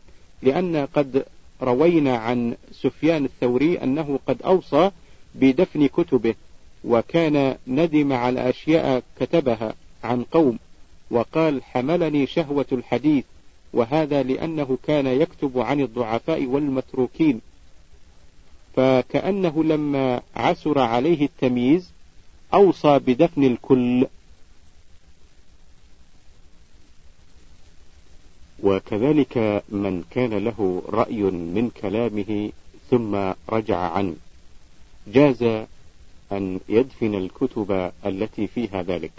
لأن 0.42 0.88
قد 0.94 1.24
روينا 1.62 2.16
عن 2.16 2.56
سفيان 2.72 3.24
الثوري 3.24 3.82
أنه 3.82 4.18
قد 4.26 4.42
أوصى 4.42 4.90
بدفن 5.34 5.86
كتبه 5.86 6.34
وكان 6.84 7.56
ندم 7.66 8.12
على 8.12 8.50
أشياء 8.50 9.02
كتبها 9.20 9.74
عن 10.04 10.22
قوم 10.22 10.58
وقال 11.10 11.62
حملني 11.62 12.26
شهوة 12.26 12.66
الحديث 12.72 13.24
وهذا 13.72 14.22
لأنه 14.22 14.78
كان 14.86 15.06
يكتب 15.06 15.58
عن 15.58 15.80
الضعفاء 15.80 16.44
والمتروكين. 16.46 17.40
فكأنه 18.76 19.64
لما 19.64 20.22
عسر 20.36 20.78
عليه 20.78 21.24
التمييز 21.24 21.93
أوصى 22.54 22.98
بدفن 22.98 23.44
الكل. 23.44 24.06
وكذلك 28.62 29.64
من 29.68 30.04
كان 30.10 30.34
له 30.34 30.82
رأي 30.88 31.22
من 31.22 31.70
كلامه 31.82 32.50
ثم 32.90 33.32
رجع 33.48 33.78
عنه. 33.78 34.16
جاز 35.06 35.42
أن 36.32 36.60
يدفن 36.68 37.14
الكتب 37.14 37.92
التي 38.06 38.46
فيها 38.46 38.82
ذلك. 38.82 39.12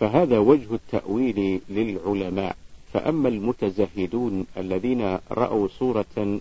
فهذا 0.00 0.38
وجه 0.38 0.74
التأويل 0.74 1.60
للعلماء. 1.68 2.56
فأما 2.92 3.28
المتزهدون 3.28 4.46
الذين 4.56 5.18
رأوا 5.30 5.68
صورة 5.78 6.40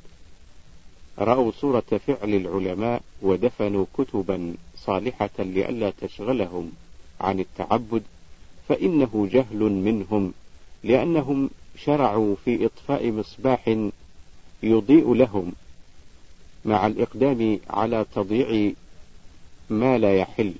رأوا 1.19 1.51
صورة 1.51 1.99
فعل 2.07 2.33
العلماء 2.33 3.01
ودفنوا 3.21 3.85
كتبا 3.97 4.55
صالحة 4.85 5.29
لئلا 5.39 5.89
تشغلهم 6.01 6.71
عن 7.21 7.39
التعبد 7.39 8.03
فإنه 8.69 9.29
جهل 9.31 9.59
منهم 9.59 10.33
لأنهم 10.83 11.49
شرعوا 11.77 12.35
في 12.45 12.65
إطفاء 12.65 13.11
مصباح 13.11 13.77
يضيء 14.63 15.13
لهم 15.13 15.51
مع 16.65 16.87
الإقدام 16.87 17.59
على 17.69 18.05
تضييع 18.15 18.73
ما 19.69 19.97
لا 19.97 20.15
يحل 20.15 20.53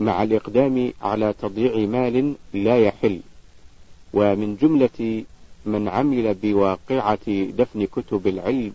مع 0.00 0.22
الإقدام 0.22 0.92
على 1.02 1.32
تضييع 1.32 1.86
مال 1.86 2.34
لا 2.54 2.78
يحل. 2.78 3.20
ومن 4.12 4.56
جملة 4.56 5.24
من 5.66 5.88
عمل 5.88 6.34
بواقعة 6.34 7.50
دفن 7.50 7.84
كتب 7.84 8.26
العلم 8.26 8.72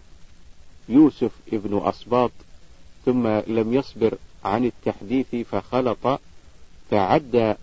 يوسف 0.89 1.31
ابن 1.53 1.77
أصباط 1.77 2.31
ثم 3.05 3.27
لم 3.27 3.73
يصبر 3.73 4.17
عن 4.45 4.65
التحديث 4.65 5.35
فخلط 5.35 6.19
فعد 6.91 7.57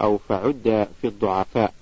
أو 0.00 0.18
فعد 0.18 0.88
في 1.00 1.08
الضعفاء. 1.08 1.74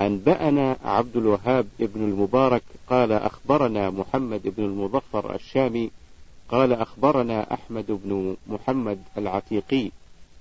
أنبأنا 0.00 0.76
عبد 0.84 1.16
الوهاب 1.16 1.66
ابن 1.80 2.04
المبارك 2.04 2.62
قال 2.90 3.12
أخبرنا 3.12 3.90
محمد 3.90 4.42
بن 4.44 4.64
المظفر 4.64 5.34
الشامي 5.34 5.90
قال 6.48 6.72
أخبرنا 6.72 7.54
أحمد 7.54 7.86
بن 7.88 8.36
محمد 8.46 8.98
العتيقي 9.18 9.90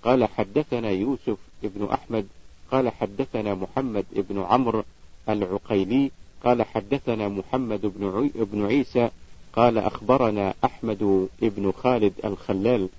قال 0.03 0.25
حدثنا 0.25 0.89
يوسف 0.89 1.37
بن 1.63 1.85
أحمد 1.85 2.27
قال 2.71 2.89
حدثنا 2.89 3.55
محمد 3.55 4.05
بن 4.15 4.41
عمرو 4.41 4.83
العقيلي 5.29 6.11
قال 6.43 6.63
حدثنا 6.63 7.27
محمد 7.27 7.81
بن 8.35 8.65
عيسى 8.65 9.09
قال 9.55 9.77
أخبرنا 9.77 10.53
أحمد 10.65 11.27
بن 11.41 11.71
خالد 11.71 12.13
الخلال 12.25 12.89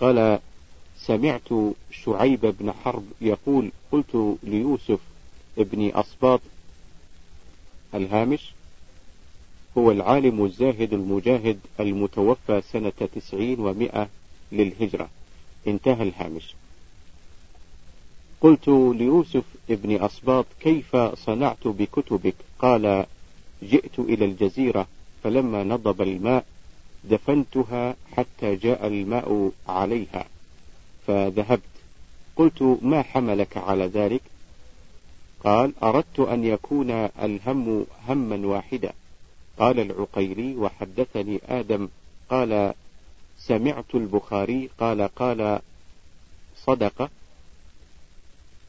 قال 0.00 0.38
سمعت 0.98 1.48
شعيب 1.90 2.40
بن 2.40 2.72
حرب 2.72 3.04
يقول 3.20 3.72
قلت 3.92 4.36
ليوسف 4.42 5.00
ابن 5.58 5.88
أصباط 5.90 6.40
الهامش 7.94 8.52
هو 9.78 9.90
العالم 9.90 10.44
الزاهد 10.44 10.92
المجاهد 10.92 11.58
المتوفى 11.80 12.62
سنة 12.72 12.92
تسعين 13.16 13.60
ومائة 13.60 14.08
للهجرة. 14.52 15.08
انتهى 15.66 16.02
الهامش. 16.02 16.54
قلت 18.40 18.68
ليوسف 18.68 19.44
ابن 19.70 19.96
أصباط 19.96 20.46
كيف 20.60 20.96
صنعت 20.96 21.66
بكتبك؟ 21.68 22.34
قال 22.58 23.06
جئت 23.62 23.98
إلى 23.98 24.24
الجزيرة 24.24 24.86
فلما 25.26 25.64
نضب 25.64 26.02
الماء 26.02 26.44
دفنتها 27.04 27.96
حتى 28.16 28.56
جاء 28.56 28.86
الماء 28.86 29.52
عليها 29.68 30.26
فذهبت. 31.06 31.62
قلت 32.36 32.78
ما 32.82 33.02
حملك 33.02 33.56
على 33.56 33.86
ذلك؟ 33.86 34.20
قال 35.44 35.72
أردت 35.82 36.20
أن 36.20 36.44
يكون 36.44 36.90
الهم 36.90 37.86
هما 38.08 38.46
واحدا. 38.46 38.92
قال 39.58 39.80
العقيري 39.80 40.56
وحدثني 40.56 41.40
آدم. 41.48 41.88
قال 42.30 42.74
سمعت 43.38 43.94
البخاري. 43.94 44.70
قال 44.78 45.02
قال 45.02 45.60
صدقة 46.56 47.08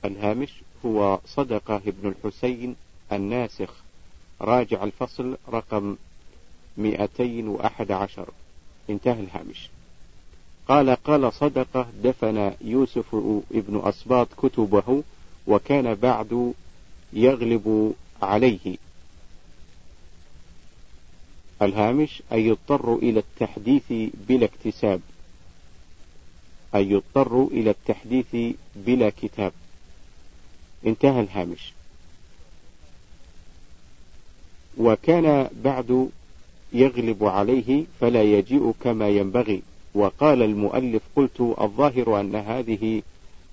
الهامش 0.06 0.54
هو 0.86 1.20
صدقة 1.26 1.76
ابن 1.76 2.10
الحسين 2.10 2.76
الناسخ. 3.12 3.74
راجع 4.42 4.84
الفصل 4.84 5.38
رقم 5.50 5.98
211 6.78 8.30
انتهى 8.90 9.20
الهامش. 9.20 9.70
قال 10.68 10.90
قال 10.90 11.34
صدقة 11.34 11.88
دفن 12.04 12.54
يوسف 12.62 13.16
ابن 13.52 13.82
أسباط 13.84 14.28
كتبه 14.38 15.04
وكان 15.48 15.96
بعد 15.96 16.54
يغلب 17.14 17.94
عليه. 18.22 18.78
الهامش 21.62 22.24
أن 22.32 22.40
يضطر 22.40 22.96
إلى 22.96 23.20
التحديث 23.20 24.14
بلا 24.28 24.46
اكتساب. 24.46 25.02
أن 26.76 26.92
يضطر 26.92 27.48
إلى 27.52 27.70
التحديث 27.70 28.56
بلا 28.76 29.10
كتاب. 29.10 29.52
انتهى 30.86 31.20
الهامش. 31.20 31.74
وكان 34.78 35.50
بعد 35.64 36.10
يغلب 36.74 37.24
عليه 37.24 37.84
فلا 38.00 38.24
يجيء 38.24 38.74
كما 38.84 39.10
ينبغي. 39.10 39.62
وقال 39.96 40.42
المؤلف 40.42 41.02
قلت 41.16 41.42
الظاهر 41.62 42.20
أن 42.20 42.36
هذه 42.36 43.02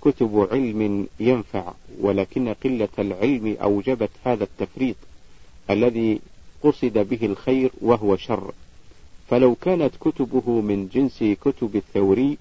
كتب 0.03 0.49
علم 0.53 1.07
ينفع 1.21 1.73
ولكن 2.01 2.49
قلة 2.65 2.89
العلم 2.99 3.57
أوجبت 3.63 4.11
هذا 4.25 4.45
التفريط 4.45 4.97
الذي 5.71 6.21
قصد 6.63 6.99
به 6.99 7.27
الخير 7.27 7.71
وهو 7.81 8.17
شر. 8.17 8.53
فلو 9.29 9.55
كانت 9.55 9.93
كتبه 10.01 10.61
من 10.61 10.89
جنس 10.89 11.25
كتب 11.41 11.77
الثوري 11.77 12.39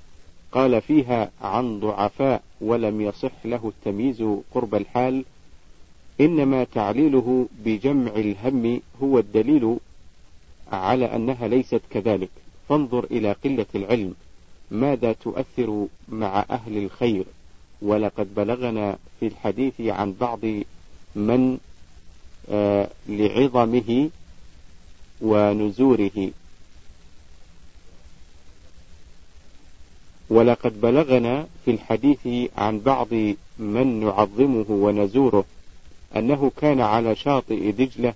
قال 0.51 0.81
فيها 0.81 1.31
عن 1.41 1.79
ضعفاء 1.79 2.41
ولم 2.61 3.01
يصح 3.01 3.45
له 3.45 3.67
التمييز 3.67 4.23
قرب 4.53 4.75
الحال 4.75 5.25
إنما 6.21 6.63
تعليله 6.63 7.47
بجمع 7.65 8.11
الهم 8.15 8.81
هو 9.03 9.19
الدليل 9.19 9.77
على 10.71 11.15
أنها 11.15 11.47
ليست 11.47 11.81
كذلك. 11.89 12.29
فانظر 12.69 13.03
إلى 13.03 13.31
قلة 13.31 13.65
العلم. 13.75 14.13
ماذا 14.71 15.13
تؤثر 15.13 15.87
مع 16.09 16.45
أهل 16.49 16.77
الخير؟ 16.77 17.25
ولقد 17.81 18.35
بلغنا 18.35 18.97
في 19.19 19.27
الحديث 19.27 19.81
عن 19.81 20.13
بعض 20.21 20.39
من 21.15 21.57
آه 22.49 22.89
لعظمه 23.09 24.09
ونزوره. 25.21 26.31
ولقد 30.29 30.81
بلغنا 30.81 31.47
في 31.65 31.71
الحديث 31.71 32.49
عن 32.57 32.79
بعض 32.79 33.07
من 33.59 33.99
نعظمه 33.99 34.65
ونزوره 34.69 35.45
أنه 36.15 36.51
كان 36.57 36.81
على 36.81 37.15
شاطئ 37.15 37.71
دجلة 37.71 38.13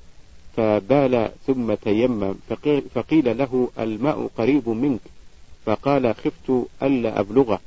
فبال 0.58 1.30
ثم 1.48 1.74
تيمم. 1.74 2.36
فقيل 2.96 3.38
له 3.38 3.70
الماء 3.80 4.30
قريب 4.38 4.70
منك. 4.70 5.00
فقال 5.66 6.16
خفت 6.16 6.68
ألا 6.84 7.20
أبلغه. 7.20 7.60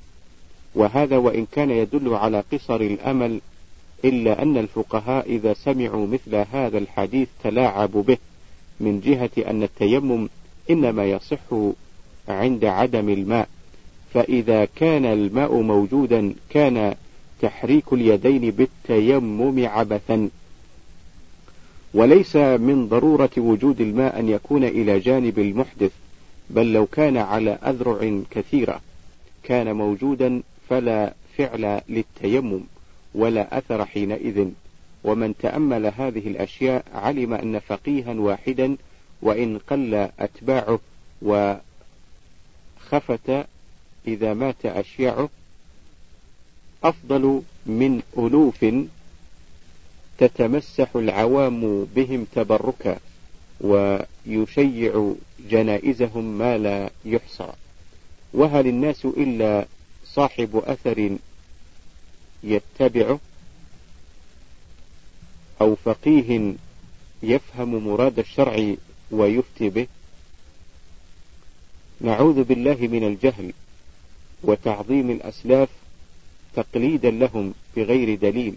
وهذا 0.75 1.17
وإن 1.17 1.47
كان 1.53 1.71
يدل 1.71 2.15
على 2.15 2.45
قصر 2.53 2.81
الأمل 2.81 3.41
إلا 4.05 4.43
أن 4.43 4.59
الفقهاء 4.59 5.31
إذا 5.31 5.55
سمعوا 5.55 6.07
مثل 6.07 6.35
هذا 6.53 6.79
الحديث 6.79 7.29
تلاعبوا 7.45 8.03
به 8.03 8.19
من 8.81 9.01
جهة 9.01 9.51
أن 9.51 9.63
التيمم 9.63 10.29
إنما 10.71 11.05
يصح 11.05 11.39
عند 12.29 12.65
عدم 12.65 13.09
الماء. 13.09 13.49
فإذا 14.15 14.65
كان 14.65 15.05
الماء 15.05 15.55
موجودا 15.61 16.35
كان 16.51 16.95
تحريك 17.43 17.93
اليدين 17.93 18.51
بالتيمم 18.51 19.67
عبثا. 19.67 20.29
وليس 21.95 22.37
من 22.37 22.89
ضرورة 22.89 23.31
وجود 23.37 23.81
الماء 23.81 24.19
أن 24.19 24.29
يكون 24.29 24.65
إلى 24.65 24.99
جانب 24.99 25.39
المحدث 25.39 25.93
بل 26.51 26.73
لو 26.73 26.87
كان 26.87 27.17
على 27.17 27.51
أذرع 27.51 28.23
كثيرة. 28.31 28.81
كان 29.43 29.77
موجودا 29.77 30.43
فلا 30.69 31.15
فعل 31.39 31.81
للتيمم 31.89 32.61
ولا 33.15 33.59
أثر 33.59 33.85
حينئذ. 33.85 34.49
ومن 35.05 35.37
تأمل 35.37 35.87
هذه 35.87 36.29
الأشياء 36.29 36.85
علم 36.95 37.33
أن 37.33 37.59
فقيها 37.59 38.15
واحدا 38.15 38.77
وإن 39.23 39.59
قل 39.59 40.09
أتباعه 40.19 40.79
وخفت 41.23 41.61
إذا 44.07 44.35
مات 44.35 44.67
أشياعه 44.67 45.29
أفضل 46.85 47.43
من 47.67 48.03
ألوف 48.19 48.65
تتمسح 50.21 50.97
العوام 50.97 51.85
بهم 51.85 52.27
تبركا 52.35 52.99
ويشيع 53.61 55.15
جنائزهم 55.51 56.39
ما 56.39 56.59
لا 56.59 56.91
يحصى. 57.05 57.53
وهل 58.35 58.67
الناس 58.67 59.05
إلا 59.05 59.67
صاحب 60.05 60.57
أثر 60.67 61.17
يتبعه 62.45 63.19
أو 65.61 65.75
فقيه 65.75 66.55
يفهم 67.23 67.87
مراد 67.87 68.19
الشرع 68.19 68.75
ويفتي 69.11 69.69
به؟ 69.69 69.87
نعوذ 72.01 72.45
بالله 72.45 72.77
من 72.81 73.05
الجهل 73.05 73.53
وتعظيم 74.43 75.11
الأسلاف 75.11 75.69
تقليدا 76.55 77.11
لهم 77.11 77.55
بغير 77.77 78.19
دليل. 78.19 78.55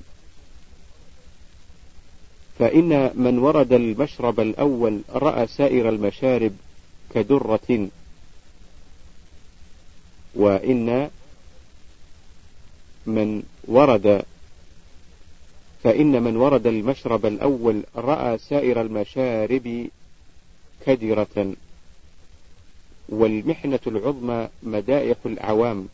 فإن 2.59 3.11
من 3.15 3.39
ورد 3.39 3.73
المشرب 3.73 4.39
الأول 4.39 5.01
رأى 5.09 5.47
سائر 5.47 5.89
المشارب 5.89 6.53
كدرة. 7.13 7.87
وإن 10.35 11.09
من 13.05 13.43
ورد 13.67 14.25
فإن 15.83 16.23
من 16.23 16.35
ورد 16.37 16.67
المشرب 16.67 17.25
الأول 17.25 17.83
رأى 17.95 18.37
سائر 18.37 18.81
المشارب 18.81 19.87
كدرة. 20.85 21.53
والمحنة 23.09 23.79
العظمى 23.87 24.47
مدائح 24.63 25.17
الأعوام. 25.25 25.87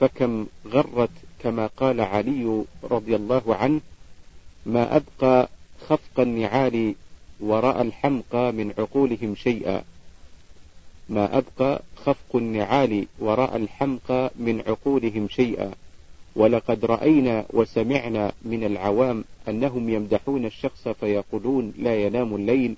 فكم 0.00 0.46
غرت 0.66 1.10
كما 1.38 1.66
قال 1.66 2.00
علي 2.00 2.64
رضي 2.84 3.16
الله 3.16 3.54
عنه 3.54 3.80
ما 4.66 4.96
أبقى 4.96 5.48
خفق 5.88 6.20
النعال 6.20 6.94
وراء 7.40 7.82
الحمقى 7.82 8.52
من 8.52 8.72
عقولهم 8.78 9.34
شيئا. 9.34 9.82
ما 11.08 11.38
أبقى 11.38 11.82
خفق 11.96 12.36
النعال 12.36 13.06
وراء 13.18 13.56
الحمقى 13.56 14.30
من 14.36 14.62
عقولهم 14.66 15.28
شيئا. 15.28 15.70
ولقد 16.36 16.84
رأينا 16.84 17.46
وسمعنا 17.50 18.32
من 18.42 18.64
العوام 18.64 19.24
أنهم 19.48 19.88
يمدحون 19.88 20.44
الشخص 20.44 20.88
فيقولون 20.88 21.72
لا 21.78 22.02
ينام 22.02 22.34
الليل 22.34 22.74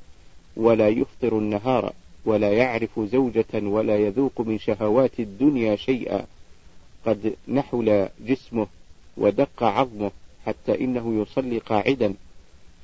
ولا 0.56 0.88
يفطر 0.88 1.38
النهار 1.38 1.92
ولا 2.24 2.52
يعرف 2.52 3.00
زوجة 3.00 3.52
ولا 3.54 3.96
يذوق 3.96 4.40
من 4.40 4.58
شهوات 4.58 5.20
الدنيا 5.20 5.76
شيئا. 5.76 6.26
قد 7.06 7.34
نحل 7.48 8.08
جسمه 8.26 8.66
ودق 9.16 9.62
عظمه 9.62 10.10
حتى 10.46 10.84
إنه 10.84 11.22
يصلي 11.22 11.58
قاعدا. 11.58 12.14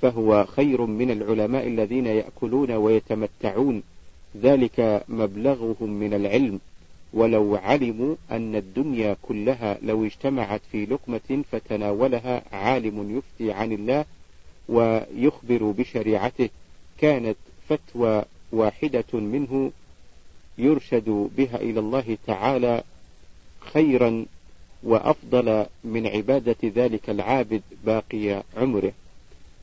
فهو 0.03 0.47
خير 0.47 0.87
من 0.87 1.11
العلماء 1.11 1.67
الذين 1.67 2.07
يأكلون 2.07 2.71
ويتمتعون. 2.71 3.83
ذلك 4.43 5.05
مبلغهم 5.09 5.91
من 5.91 6.15
العلم. 6.15 6.61
ولو 7.13 7.57
علموا 7.57 8.15
أن 8.31 8.57
الدنيا 8.57 9.17
كلها 9.23 9.79
لو 9.83 10.05
اجتمعت 10.05 10.61
في 10.73 10.87
لقمة 10.87 11.45
فتناولها 11.53 12.43
عالم 12.53 13.17
يفتي 13.19 13.53
عن 13.53 13.73
الله 13.73 14.05
ويخبر 14.69 15.71
بشريعته 15.71 16.49
كانت 16.99 17.37
فتوى 17.69 18.25
واحدة 18.53 19.05
منه 19.13 19.73
يرشد 20.59 21.29
بها 21.37 21.57
إلى 21.57 21.81
الله 21.81 22.19
تعالى 22.27 22.83
خيرا 23.61 24.27
وأفضل 24.83 25.67
من 25.85 26.07
عبادة 26.07 26.57
ذلك 26.65 27.11
العابد 27.11 27.63
باقي 27.85 28.43
عمره. 28.57 28.93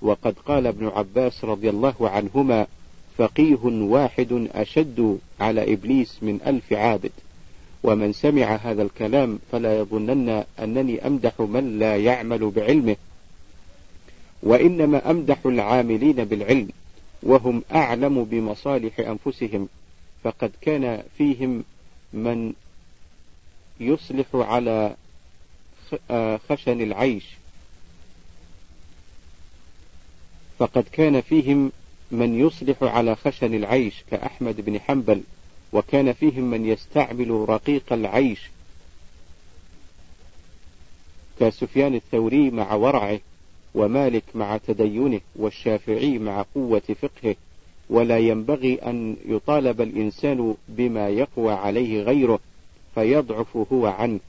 وقد 0.01 0.35
قال 0.45 0.67
ابن 0.67 0.87
عباس 0.87 1.45
رضي 1.45 1.69
الله 1.69 1.95
عنهما 2.01 2.67
فقيه 3.17 3.59
واحد 3.63 4.47
أشد 4.53 5.19
على 5.39 5.73
إبليس 5.73 6.23
من 6.23 6.39
ألف 6.45 6.73
عابد. 6.73 7.11
ومن 7.83 8.13
سمع 8.13 8.55
هذا 8.55 8.81
الكلام 8.81 9.39
فلا 9.51 9.79
يظنن 9.79 10.43
أنني 10.59 11.07
أمدح 11.07 11.39
من 11.39 11.79
لا 11.79 11.97
يعمل 11.97 12.49
بعلمه. 12.49 12.95
وإنما 14.43 15.11
أمدح 15.11 15.45
العاملين 15.45 16.25
بالعلم 16.25 16.69
وهم 17.23 17.63
أعلم 17.71 18.23
بمصالح 18.23 18.99
أنفسهم 18.99 19.67
فقد 20.23 20.51
كان 20.61 21.03
فيهم 21.17 21.63
من 22.13 22.53
يصلح 23.79 24.25
على 24.33 24.95
آه، 26.11 26.39
خشن 26.49 26.81
العيش. 26.81 27.38
فقد 30.59 30.83
كان 30.91 31.21
فيهم 31.21 31.71
من 32.11 32.39
يصلح 32.39 32.83
على 32.83 33.15
خشن 33.15 33.53
العيش 33.53 34.03
كأحمد 34.11 34.61
بن 34.61 34.79
حنبل 34.79 35.21
وكان 35.73 36.13
فيهم 36.13 36.43
من 36.43 36.65
يستعمل 36.65 37.49
رقيق 37.49 37.93
العيش 37.93 38.49
كسفيان 41.39 41.95
الثوري 41.95 42.51
مع 42.51 42.73
ورعه 42.73 43.19
ومالك 43.75 44.23
مع 44.35 44.57
تدينه 44.57 45.19
والشافعي 45.35 46.17
مع 46.17 46.45
قوة 46.55 46.81
فقهه. 47.01 47.35
ولا 47.89 48.17
ينبغي 48.17 48.75
أن 48.75 49.15
يطالب 49.25 49.81
الإنسان 49.81 50.55
بما 50.67 51.09
يقوى 51.09 51.53
عليه 51.53 52.01
غيره 52.01 52.39
فيضعف 52.95 53.57
هو 53.73 53.87
عنه. 53.87 54.19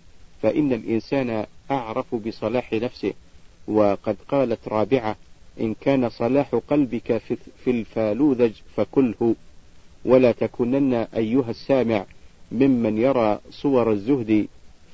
فإن 0.43 0.73
الإنسان 0.73 1.47
أعرف 1.71 2.15
بصلاح 2.15 2.73
نفسه 2.73 3.13
وقد 3.69 4.17
قالت 4.29 4.69
رابعة 4.69 5.17
إن 5.61 5.75
كان 5.81 6.09
صلاح 6.09 6.55
قلبك 6.69 7.19
في 7.65 7.71
الفالوذج 7.71 8.53
فكله 8.77 9.35
ولا 10.05 10.33
تكونن 10.33 10.95
أيها 10.95 11.51
السامع 11.51 12.05
ممن 12.53 12.99
يرى 12.99 13.39
صور 13.51 13.93
الزهد 13.93 14.47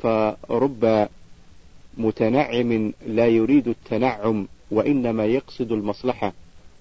فرب 0.02 1.08
متنعم 1.98 2.92
لا 3.06 3.26
يريد 3.26 3.68
التنعم 3.68 4.48
وإنما 4.70 5.24
يقصد 5.26 5.72
المصلحة 5.72 6.32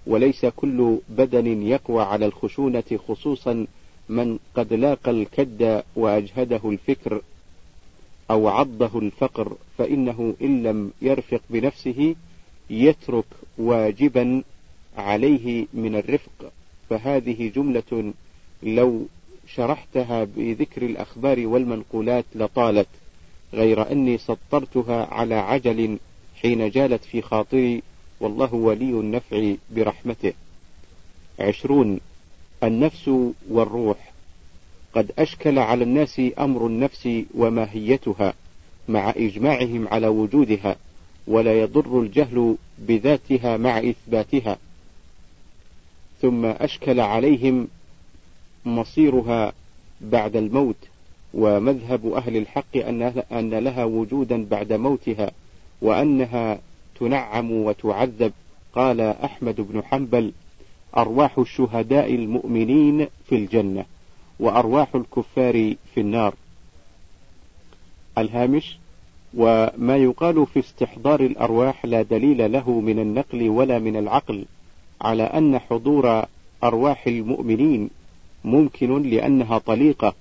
وليس 0.06 0.46
كل 0.46 0.98
بدن 1.08 1.62
يقوى 1.62 2.02
على 2.02 2.26
الخشونة 2.26 2.84
خصوصا 3.08 3.66
من 4.08 4.38
قد 4.54 4.72
لاقى 4.72 5.10
الكد 5.10 5.82
وأجهده 5.96 6.60
الفكر 6.64 7.22
أو 8.30 8.48
عضه 8.48 8.98
الفقر 8.98 9.56
فإنه 9.78 10.34
إن 10.42 10.62
لم 10.62 10.90
يرفق 11.02 11.40
بنفسه 11.50 12.14
يترك 12.70 13.24
واجبا 13.58 14.42
عليه 14.98 15.66
من 15.74 15.96
الرفق. 15.96 16.52
فهذه 16.90 17.52
جملة 17.56 18.12
لو 18.62 19.06
شرحتها 19.54 20.24
بذكر 20.24 20.82
الأخبار 20.82 21.46
والمنقولات 21.46 22.24
لطالت 22.34 22.88
غير 23.54 23.92
أني 23.92 24.18
سطرتها 24.18 25.04
على 25.14 25.34
عجل 25.34 25.98
حين 26.42 26.70
جالت 26.70 27.04
في 27.04 27.22
خاطري 27.22 27.82
والله 28.20 28.54
ولي 28.54 28.90
النفع 28.90 29.54
برحمته. 29.70 30.32
عشرون 31.40 32.00
النفس 32.64 33.10
والروح. 33.50 34.12
قد 34.94 35.12
أشكل 35.18 35.58
على 35.58 35.84
الناس 35.84 36.22
أمر 36.38 36.66
النفس 36.66 37.08
وماهيتها 37.34 38.34
مع 38.88 39.10
إجماعهم 39.10 39.88
على 39.88 40.06
وجودها. 40.06 40.76
ولا 41.26 41.60
يضر 41.60 42.00
الجهل 42.00 42.56
بذاتها 42.78 43.56
مع 43.56 43.78
إثباتها. 43.78 44.58
ثم 46.22 46.44
أشكل 46.44 47.00
عليهم 47.00 47.68
مصيرها 48.64 49.52
بعد 50.00 50.36
الموت 50.36 50.76
ومذهب 51.34 52.12
أهل 52.12 52.36
الحق 52.36 52.76
أن 53.32 53.54
لها 53.54 53.84
وجودا 53.84 54.44
بعد 54.44 54.72
موتها 54.72 55.30
وأنها 55.82 56.58
تنعم 57.00 57.52
وتعذب. 57.52 58.32
قال 58.74 59.00
أحمد 59.00 59.60
بن 59.60 59.82
حنبل 59.82 60.32
أرواح 60.96 61.38
الشهداء 61.38 62.14
المؤمنين 62.14 63.06
في 63.28 63.34
الجنة 63.34 63.84
وأرواح 64.40 64.94
الكفار 64.94 65.74
في 65.94 66.00
النار. 66.00 66.34
الهامش 68.18 68.78
وما 69.36 69.96
يقال 69.96 70.46
في 70.46 70.58
استحضار 70.58 71.20
الأرواح 71.20 71.84
لا 71.86 72.02
دليل 72.02 72.52
له 72.52 72.80
من 72.80 72.98
النقل 72.98 73.48
ولا 73.48 73.78
من 73.78 73.96
العقل 73.96 74.44
على 75.00 75.22
أن 75.22 75.58
حضور 75.58 76.24
أرواح 76.64 77.06
المؤمنين 77.06 77.90
ممكن 78.44 79.02
لأنها 79.02 79.58
طليقة 79.58 80.14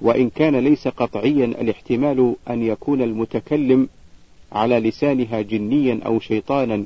وإن 0.00 0.30
كان 0.30 0.56
ليس 0.56 0.88
قطعيا 0.88 1.44
الاحتمال 1.44 2.34
أن 2.50 2.62
يكون 2.62 3.02
المتكلم 3.02 3.88
على 4.52 4.80
لسانها 4.80 5.40
جنيا 5.40 6.00
أو 6.06 6.20
شيطانا 6.20 6.84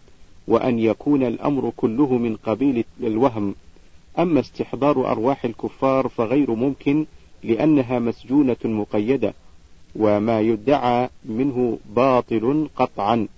وأن 0.48 0.78
يكون 0.78 1.22
الأمر 1.22 1.72
كله 1.76 2.18
من 2.18 2.36
قبيل 2.36 2.84
الوهم. 3.00 3.54
أما 4.18 4.40
استحضار 4.40 5.10
أرواح 5.10 5.44
الكفار 5.44 6.08
فغير 6.08 6.54
ممكن 6.54 7.06
لأنها 7.44 7.98
مسجونة 7.98 8.56
مقيدة. 8.64 9.34
وما 9.98 10.40
يدعى 10.40 11.08
منه 11.24 11.78
باطل 11.96 12.68
قطعا. 12.76 13.28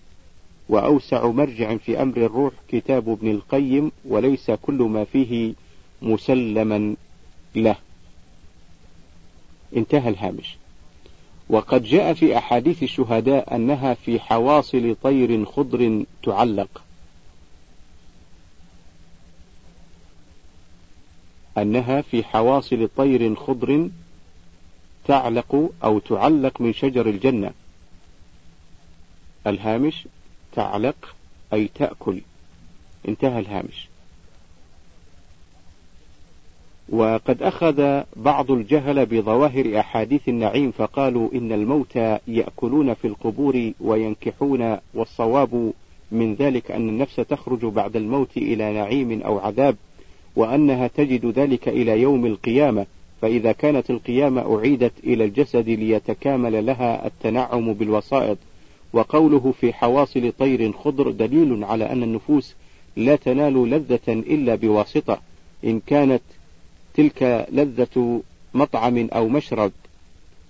وأوسع 0.68 1.26
مرجع 1.26 1.76
في 1.76 2.02
أمر 2.02 2.16
الروح 2.16 2.52
كتاب 2.68 3.08
ابن 3.08 3.30
القيم 3.30 3.92
وليس 4.04 4.50
كل 4.50 4.82
ما 4.82 5.04
فيه 5.04 5.54
مسلما 6.02 6.94
له. 7.54 7.76
انتهى 9.76 10.08
الهامش. 10.08 10.56
وقد 11.50 11.82
جاء 11.82 12.14
في 12.14 12.38
أحاديث 12.38 12.82
الشهداء 12.82 13.56
أنها 13.56 13.94
في 13.94 14.20
حواصل 14.20 14.96
طير 15.02 15.44
خضر 15.44 16.04
تعلق. 16.22 16.82
أنها 21.58 22.00
في 22.00 22.24
حواصل 22.24 22.88
طير 22.96 23.34
خضر 23.34 23.88
تعلق 25.08 25.70
أو 25.84 25.98
تعلق 25.98 26.60
من 26.60 26.72
شجر 26.72 27.06
الجنة. 27.06 27.52
الهامش 29.46 30.06
تعلق 30.52 31.14
أي 31.52 31.70
تأكل. 31.74 32.20
انتهى 33.08 33.38
الهامش. 33.38 33.88
وقد 36.88 37.42
أخذ 37.42 38.02
بعض 38.16 38.50
الجهل 38.50 39.06
بظواهر 39.06 39.80
أحاديث 39.80 40.28
النعيم 40.28 40.70
فقالوا 40.70 41.28
إن 41.34 41.52
الموتى 41.52 42.18
يأكلون 42.26 42.94
في 42.94 43.06
القبور 43.06 43.72
وينكحون 43.80 44.78
والصواب 44.94 45.72
من 46.12 46.34
ذلك 46.34 46.70
أن 46.70 46.88
النفس 46.88 47.16
تخرج 47.16 47.64
بعد 47.64 47.96
الموت 47.96 48.36
إلى 48.36 48.72
نعيم 48.72 49.22
أو 49.22 49.38
عذاب 49.38 49.76
وأنها 50.36 50.86
تجد 50.86 51.26
ذلك 51.26 51.68
إلى 51.68 52.00
يوم 52.00 52.26
القيامة. 52.26 52.86
فإذا 53.22 53.52
كانت 53.52 53.90
القيامة 53.90 54.56
أعيدت 54.56 54.92
إلى 55.04 55.24
الجسد 55.24 55.68
ليتكامل 55.68 56.66
لها 56.66 57.06
التنعم 57.06 57.72
بالوسائط 57.72 58.38
وقوله 58.92 59.54
في 59.60 59.72
حواصل 59.72 60.32
طير 60.38 60.72
خضر 60.72 61.10
دليل 61.10 61.64
على 61.64 61.92
أن 61.92 62.02
النفوس 62.02 62.54
لا 62.96 63.16
تنال 63.16 63.70
لذة 63.70 64.08
إلا 64.08 64.54
بواسطة 64.54 65.20
إن 65.64 65.80
كانت 65.86 66.22
تلك 66.94 67.46
لذة 67.52 68.22
مطعم 68.54 69.08
أو 69.12 69.28
مشرب 69.28 69.72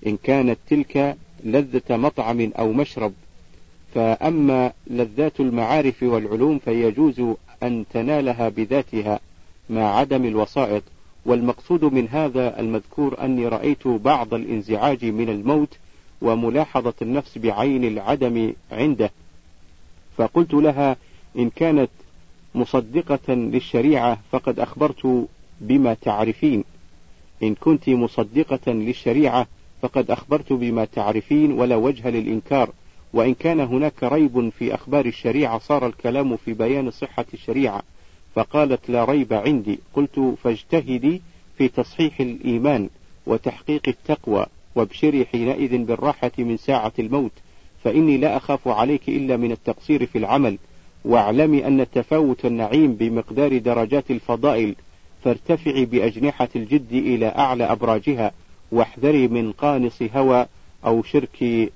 إن 0.07 0.17
كانت 0.23 0.59
تلك 0.71 1.17
لذة 1.45 1.97
مطعم 1.97 2.53
أو 2.59 2.73
مشرب. 2.73 3.13
فأما 3.95 4.73
لذات 4.87 5.41
المعارف 5.41 6.03
والعلوم 6.03 6.59
فيجوز 6.59 7.23
أن 7.63 7.85
تنالها 7.93 8.49
بذاتها 8.49 9.21
مع 9.71 9.99
عدم 9.99 10.25
الوسائط. 10.25 10.83
والمقصود 11.29 11.85
من 11.85 12.09
هذا 12.09 12.61
المذكور 12.61 13.25
أني 13.25 13.49
رأيت 13.49 13.89
بعض 13.89 14.35
الانزعاج 14.35 15.05
من 15.05 15.29
الموت 15.29 15.79
وملاحظة 16.23 16.95
النفس 17.03 17.39
بعين 17.39 17.85
العدم 17.85 18.53
عنده. 18.73 19.11
فقلت 20.17 20.55
لها 20.55 20.97
إن 21.39 21.51
كانت 21.51 21.91
مصدقة 22.55 23.35
للشريعة 23.35 24.21
فقد 24.33 24.61
أخبرت 24.61 25.29
بما 25.61 25.95
تعرفين. 25.95 26.65
إن 27.43 27.55
كنت 27.55 27.89
مصدقة 27.89 28.73
للشريعة 28.73 29.47
فقد 29.83 30.11
أخبرت 30.11 30.53
بما 30.53 30.85
تعرفين 30.85 31.53
ولا 31.53 31.77
وجه 31.77 32.11
للإنكار. 32.11 32.71
وإن 33.13 33.35
كان 33.35 33.61
هناك 33.61 34.03
ريب 34.03 34.49
في 34.59 34.75
أخبار 34.75 35.07
الشريعة 35.07 35.59
صار 35.59 35.87
الكلام 35.87 36.37
في 36.37 36.53
بيان 36.53 36.91
صحة 36.91 37.27
الشريعة. 37.35 37.83
فقالت 38.39 38.91
لا 38.91 39.05
ريب 39.05 39.33
عندي. 39.33 39.79
قلت 39.95 40.37
فاجتهدي 40.43 41.23
في 41.57 41.69
تصحيح 41.69 42.21
الإيمان 42.21 42.89
وتحقيق 43.27 43.89
التقوى 43.89 44.47
وابشري 44.75 45.25
حينئذ 45.25 45.79
بالراحة 45.79 46.31
من 46.39 46.57
ساعة 46.57 46.93
الموت 46.99 47.33
فإني 47.85 48.17
لا 48.17 48.37
أخاف 48.37 48.69
عليك 48.69 49.09
إلا 49.09 49.37
من 49.37 49.53
التقصير 49.53 50.07
في 50.07 50.19
العمل. 50.19 50.59
واعلمي 51.05 51.67
أن 51.67 51.87
تفاوت 51.91 52.45
النعيم 52.45 52.95
بمقدار 52.95 53.59
درجات 53.59 54.11
الفضائل 54.11 54.75
فارتفعي 55.25 55.85
بأجنحة 55.85 56.49
الجد 56.57 56.93
إلى 56.93 57.27
أعلى 57.27 57.65
أبراجها 57.65 58.33
واحذري 58.73 59.29
من 59.29 59.53
قانص 59.53 60.03
هوى 60.03 60.47
أو 60.85 61.03
شرك 61.03 61.71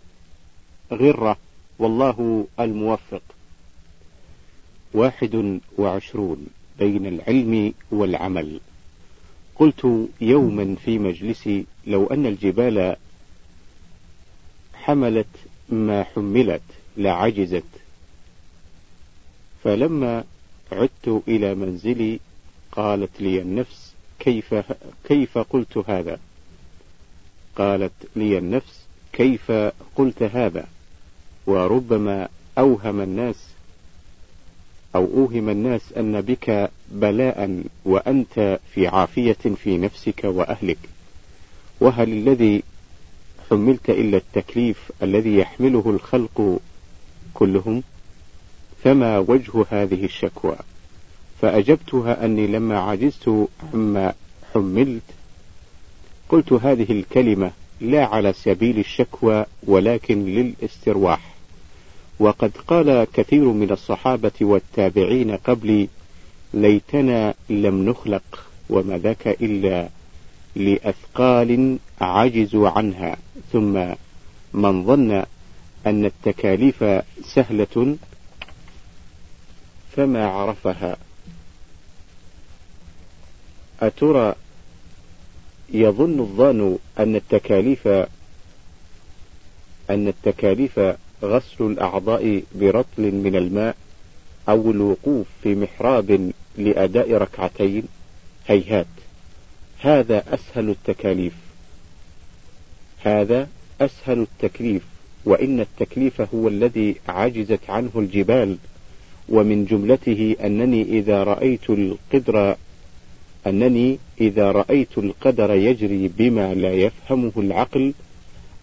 غرة. 0.93 1.37
والله 1.79 2.47
الموفق. 2.61 3.23
واحد 4.95 5.61
وعشرون 5.79 6.47
بين 6.79 7.07
العلم 7.07 7.75
والعمل. 7.91 8.61
قلت 9.57 10.09
يوما 10.21 10.77
في 10.85 10.99
مجلسي 10.99 11.65
لو 11.87 12.07
أن 12.07 12.27
الجبال 12.27 12.97
حملت 14.75 15.27
ما 15.69 16.03
حملت 16.05 16.63
لعجزت. 16.97 17.65
فلما 19.65 20.25
عدت 20.73 21.23
إلى 21.29 21.55
منزلي 21.55 22.21
قالت 22.73 23.21
لي 23.21 23.43
النفس 23.43 23.93
كيف 24.19 24.55
كيف 25.05 25.39
قلت 25.39 25.79
هذا؟ 25.79 26.19
قالت 27.57 27.93
لي 28.17 28.39
النفس 28.39 28.85
كيف 29.13 29.53
قلت 29.97 30.23
هذا؟ 30.23 30.67
وربما 31.47 32.29
أوهم 32.59 33.01
الناس 33.01 33.52
أو 34.95 35.05
أوهم 35.05 35.49
الناس 35.49 35.81
أن 35.97 36.21
بك 36.21 36.71
بلاء 36.91 37.63
وأنت 37.85 38.59
في 38.75 38.87
عافية 38.89 39.33
في 39.33 39.79
نفسك 39.79 40.21
وأهلك. 40.25 40.79
وهل 41.81 42.09
الذي 42.13 42.63
حملت 43.51 43.91
إلا 43.91 44.17
التكليف 44.17 44.93
الذي 45.03 45.37
يحمله 45.37 45.91
الخلق 45.91 46.61
كلهم؟ 47.35 47.83
فما 48.85 49.19
وجه 49.19 49.65
هذه 49.71 50.05
الشكوى؟ 50.05 50.57
فأجبتها 51.41 52.25
أني 52.25 52.47
لما 52.47 52.79
عجزت 52.81 53.49
عما 53.75 54.15
حملت 54.55 55.03
قلت 56.29 56.53
هذه 56.53 56.93
الكلمة 56.93 57.51
لا 57.81 58.05
على 58.07 58.33
سبيل 58.33 58.79
الشكوى 58.79 59.45
ولكن 59.67 60.25
للاسترواح. 60.25 61.32
وقد 62.23 62.53
قال 62.69 63.05
كثير 63.15 63.45
من 63.45 63.71
الصحابة 63.71 64.33
والتابعين 64.41 65.37
قبلي 65.37 65.89
ليتنا 66.55 67.35
لم 67.51 67.89
نخلق 67.89 68.47
وما 68.71 68.99
ذاك 68.99 69.29
إلا 69.29 69.89
لأثقال 70.57 71.79
عجزوا 72.01 72.69
عنها. 72.69 73.17
ثم 73.53 73.95
من 74.55 74.85
ظن 74.85 75.25
أن 75.87 76.05
التكاليف 76.05 76.85
سهلة 77.25 77.97
فما 79.97 80.27
عرفها. 80.27 80.97
أترى 83.81 84.35
يظن 85.71 86.21
الظان 86.21 86.79
أن 86.99 87.17
التكاليف 87.17 87.89
أن 89.91 90.09
التكاليف 90.09 90.81
غسل 91.25 91.65
الأعضاء 91.67 92.43
برطل 92.55 93.03
من 93.15 93.37
الماء 93.37 93.77
أو 94.49 94.71
الوقوف 94.71 95.27
في 95.43 95.55
محراب 95.55 96.33
لأداء 96.59 97.13
ركعتين. 97.13 97.83
هيهات. 98.47 98.87
هذا 99.79 100.25
أسهل 100.35 100.71
التكاليف. 100.71 101.33
هذا 103.03 103.49
أسهل 103.81 104.19
التكليف 104.21 104.83
وإن 105.25 105.61
التكليف 105.61 106.21
هو 106.35 106.49
الذي 106.49 106.97
عجزت 107.09 107.71
عنه 107.71 107.91
الجبال. 107.97 108.57
ومن 109.29 109.65
جملته 109.65 110.37
أنني 110.45 110.83
إذا 110.83 111.25
رأيت 111.25 111.71
القدر 111.71 112.57
أنني 113.47 113.99
إذا 114.21 114.53
رأيت 114.53 114.99
القدر 114.99 115.55
يجري 115.55 116.11
بما 116.19 116.55
لا 116.55 116.73
يفهمه 116.73 117.33
العقل 117.37 117.93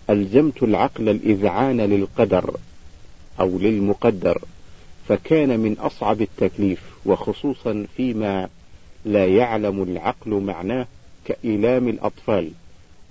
ألزمت 0.09 0.63
العقل 0.63 1.09
الإذعان 1.09 1.81
للقدر 1.81 2.57
أو 3.39 3.59
للمقدر 3.59 4.41
فكان 5.07 5.59
من 5.59 5.73
أصعب 5.73 6.21
التكليف 6.21 6.81
وخصوصا 7.05 7.85
فيما 7.97 8.49
لا 9.05 9.25
يعلم 9.25 9.83
العقل 9.83 10.31
معناه 10.31 10.87
كإيلام 11.25 11.87
الأطفال 11.87 12.51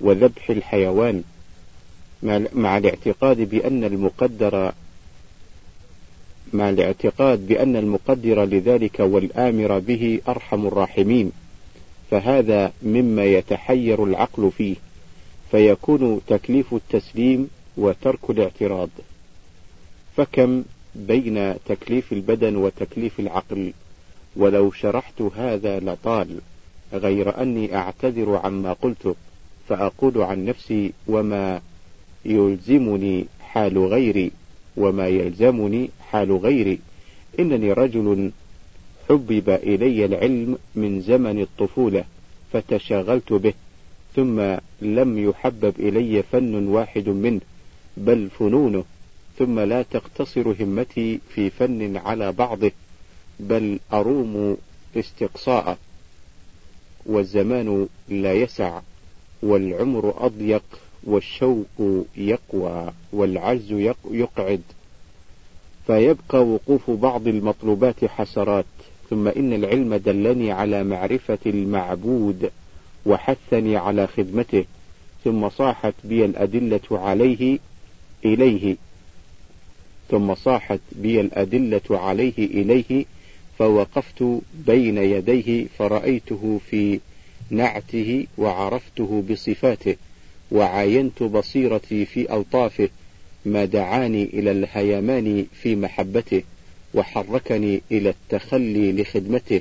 وذبح 0.00 0.50
الحيوان 0.50 1.22
مع 2.52 2.76
الاعتقاد 2.78 3.40
بأن 3.40 3.84
المقدر 3.84 4.72
مع 6.52 6.70
الاعتقاد 6.70 7.46
بأن 7.46 7.76
المقدر 7.76 8.44
لذلك 8.44 9.00
والآمر 9.00 9.78
به 9.78 10.20
أرحم 10.28 10.66
الراحمين. 10.66 11.32
فهذا 12.10 12.72
مما 12.82 13.24
يتحير 13.24 14.04
العقل 14.04 14.50
فيه. 14.58 14.76
فيكون 15.50 16.20
تكليف 16.26 16.74
التسليم 16.74 17.50
وترك 17.76 18.30
الاعتراض. 18.30 18.88
فكم 20.16 20.64
بين 20.94 21.54
تكليف 21.66 22.12
البدن 22.12 22.56
وتكليف 22.56 23.20
العقل؟ 23.20 23.72
ولو 24.36 24.70
شرحت 24.72 25.22
هذا 25.22 25.80
لطال 25.80 26.40
غير 26.92 27.42
أني 27.42 27.76
أعتذر 27.76 28.36
عما 28.36 28.72
قلته 28.72 29.14
فأقول 29.68 30.22
عن 30.22 30.44
نفسي 30.44 30.92
وما 31.06 31.60
يلزمني 32.24 33.26
حال 33.40 33.78
غيري 33.78 34.30
وما 34.76 35.08
يلزمني 35.08 35.90
حال 36.00 36.32
غيري. 36.36 36.78
إنني 37.40 37.72
رجل 37.72 38.30
حبب 39.08 39.50
إلي 39.50 40.04
العلم 40.04 40.58
من 40.74 41.00
زمن 41.00 41.40
الطفولة 41.40 42.04
فتشاغلت 42.52 43.32
به. 43.32 43.54
ثم 44.16 44.56
لم 44.82 45.28
يحبب 45.28 45.74
إلي 45.78 46.22
فن 46.22 46.66
واحد 46.66 47.08
منه 47.08 47.40
بل 47.96 48.28
فنونه 48.38 48.84
ثم 49.38 49.60
لا 49.60 49.82
تقتصر 49.82 50.62
همتي 50.62 51.20
في 51.34 51.50
فن 51.50 51.96
على 51.96 52.32
بعضه 52.32 52.70
بل 53.40 53.78
أروم 53.92 54.56
استقصاءه. 54.96 55.76
والزمان 57.06 57.88
لا 58.08 58.34
يسع 58.34 58.80
والعمر 59.42 60.26
أضيق 60.26 60.62
والشوق 61.04 62.04
يقوى 62.16 62.92
والعجز 63.12 63.72
يقعد. 64.10 64.62
فيبقى 65.86 66.46
وقوف 66.46 66.90
بعض 66.90 67.28
المطلوبات 67.28 68.04
حسرات 68.04 68.64
ثم 69.10 69.28
إن 69.28 69.52
العلم 69.52 69.94
دلني 69.94 70.52
على 70.52 70.84
معرفة 70.84 71.38
المعبود. 71.46 72.50
وحثني 73.06 73.76
على 73.76 74.06
خدمته 74.06 74.64
ثم 75.24 75.48
صاحت 75.48 75.94
بي 76.04 76.24
الأدلة 76.24 76.80
عليه 76.90 77.58
إليه. 78.24 78.76
ثم 80.10 80.34
صاحت 80.34 80.80
بي 80.92 81.20
الأدلة 81.20 81.80
عليه 81.90 82.38
إليه. 82.38 83.04
فوقفت 83.58 84.24
بين 84.66 84.98
يديه 84.98 85.66
فرأيته 85.78 86.60
في 86.70 87.00
نعته 87.50 88.26
وعرفته 88.38 89.24
بصفاته 89.30 89.96
وعاينت 90.50 91.22
بصيرتي 91.22 92.04
في 92.04 92.34
ألطافه 92.34 92.88
ما 93.46 93.64
دعاني 93.64 94.22
إلى 94.24 94.50
الهيمان 94.50 95.46
في 95.62 95.76
محبته 95.76 96.42
وحركني 96.94 97.82
إلى 97.92 98.08
التخلي 98.08 98.92
لخدمته. 98.92 99.60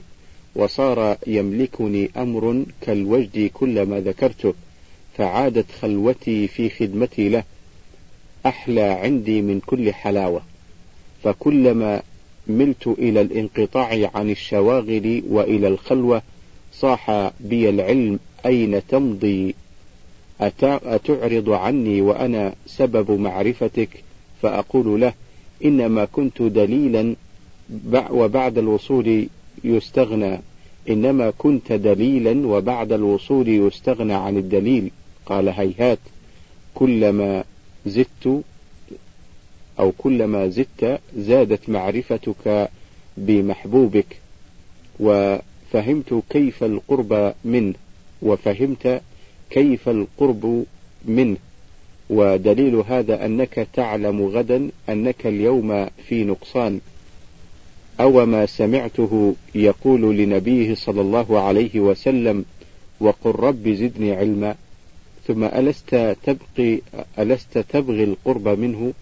وصار 0.57 1.17
يملكني 1.27 2.09
أمر 2.17 2.65
كالوجد 2.81 3.49
كلما 3.53 3.99
ذكرته 3.99 4.53
فعادت 5.17 5.65
خلوتي 5.81 6.47
في 6.47 6.69
خدمتي 6.69 7.29
له 7.29 7.43
أحلى 8.45 8.81
عندي 8.81 9.41
من 9.41 9.59
كل 9.59 9.93
حلاوة. 9.93 10.41
فكلما 11.23 12.01
ملت 12.47 12.87
إلى 12.87 13.21
الانقطاع 13.21 14.11
عن 14.15 14.29
الشواغل 14.29 15.23
وإلى 15.29 15.67
الخلوة 15.67 16.21
صاح 16.73 17.31
بي 17.39 17.69
العلم 17.69 18.19
أين 18.45 18.87
تمضي؟ 18.87 19.55
أتعرض 20.41 21.49
عني 21.49 22.01
وأنا 22.01 22.53
سبب 22.65 23.11
معرفتك؟ 23.11 23.89
فأقول 24.41 25.01
له 25.01 25.13
إنما 25.65 26.05
كنت 26.05 26.41
دليلا 26.41 27.15
وبعد 28.09 28.57
الوصول 28.57 29.27
يستغنى. 29.63 30.39
إنما 30.89 31.33
كنت 31.37 31.71
دليلا 31.71 32.47
وبعد 32.47 32.91
الوصول 32.91 33.49
يستغنى 33.49 34.13
عن 34.13 34.37
الدليل. 34.37 34.91
قال 35.25 35.49
هيهات 35.49 35.99
كلما 36.75 37.43
زدت 37.85 38.41
أو 39.79 39.91
كلما 39.97 40.47
زدت 40.47 40.99
زادت 41.17 41.69
معرفتك 41.69 42.69
بمحبوبك 43.17 44.19
وفهمت 44.99 46.23
كيف 46.29 46.63
القرب 46.63 47.33
منه 47.45 47.73
وفهمت 48.21 49.01
كيف 49.49 49.89
القرب 49.89 50.65
منه. 51.05 51.37
ودليل 52.09 52.75
هذا 52.75 53.25
أنك 53.25 53.67
تعلم 53.73 54.21
غدا 54.21 54.69
أنك 54.89 55.27
اليوم 55.27 55.87
في 56.07 56.23
نقصان. 56.23 56.79
أو 57.99 58.25
ما 58.25 58.45
سمعته 58.45 59.35
يقول 59.55 60.17
لنبيه 60.17 60.75
صلى 60.75 61.01
الله 61.01 61.39
عليه 61.39 61.79
وسلم 61.79 62.45
وقل 62.99 63.31
رب 63.31 63.69
زدني 63.69 64.13
علما. 64.13 64.55
ثم 65.27 65.43
ألست 65.43 66.15
تبقي 66.23 66.81
ألست 67.19 67.57
تبغي 67.57 68.03
القرب 68.03 68.47
منه؟ 68.47 68.93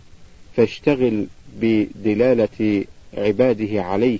فاشتغل 0.56 1.26
بدلالة 1.62 2.84
عباده 3.18 3.84
عليه. 3.84 4.20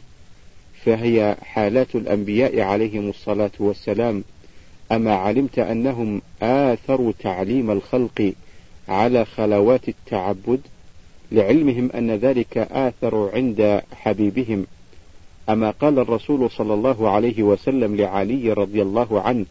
فهي 0.86 1.36
حالات 1.42 1.96
الأنبياء 1.96 2.60
عليهم 2.60 3.10
الصلاة 3.10 3.52
والسلام. 3.60 4.24
أما 4.92 5.16
علمت 5.16 5.60
أنهم 5.60 6.22
آثروا 6.42 7.12
تعليم 7.20 7.72
الخلق 7.72 8.34
على 8.90 9.26
خلوات 9.26 9.90
التعبد 9.90 10.60
لعلمهم 11.32 11.92
أن 11.92 12.12
ذلك 12.12 12.58
آثر 12.58 13.30
عند 13.34 13.82
حبيبهم. 13.92 14.66
أما 15.50 15.72
قال 15.72 16.00
الرسول 16.00 16.52
صلى 16.52 16.74
الله 16.74 17.10
عليه 17.10 17.44
وسلم 17.44 17.96
لعلي 17.96 18.54
رضي 18.54 18.82
الله 18.82 19.22
عنه 19.22 19.46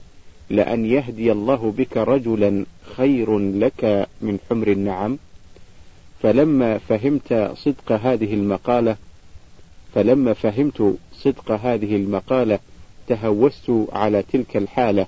لأن 0.50 0.84
يهدي 0.84 1.32
الله 1.32 1.74
بك 1.78 1.96
رجلا 1.96 2.66
خير 2.96 3.38
لك 3.38 4.08
من 4.22 4.38
حمر 4.50 4.68
النعم. 4.68 5.18
فلما 6.22 6.78
فهمت 6.78 7.52
صدق 7.56 7.92
هذه 7.92 8.34
المقالة 8.34 8.96
فلما 9.94 10.32
فهمت 10.32 10.96
صدق 11.12 11.52
هذه 11.52 11.96
المقالة 11.96 12.58
تهوست 13.06 13.72
على 13.92 14.22
تلك 14.22 14.56
الحالة. 14.56 15.06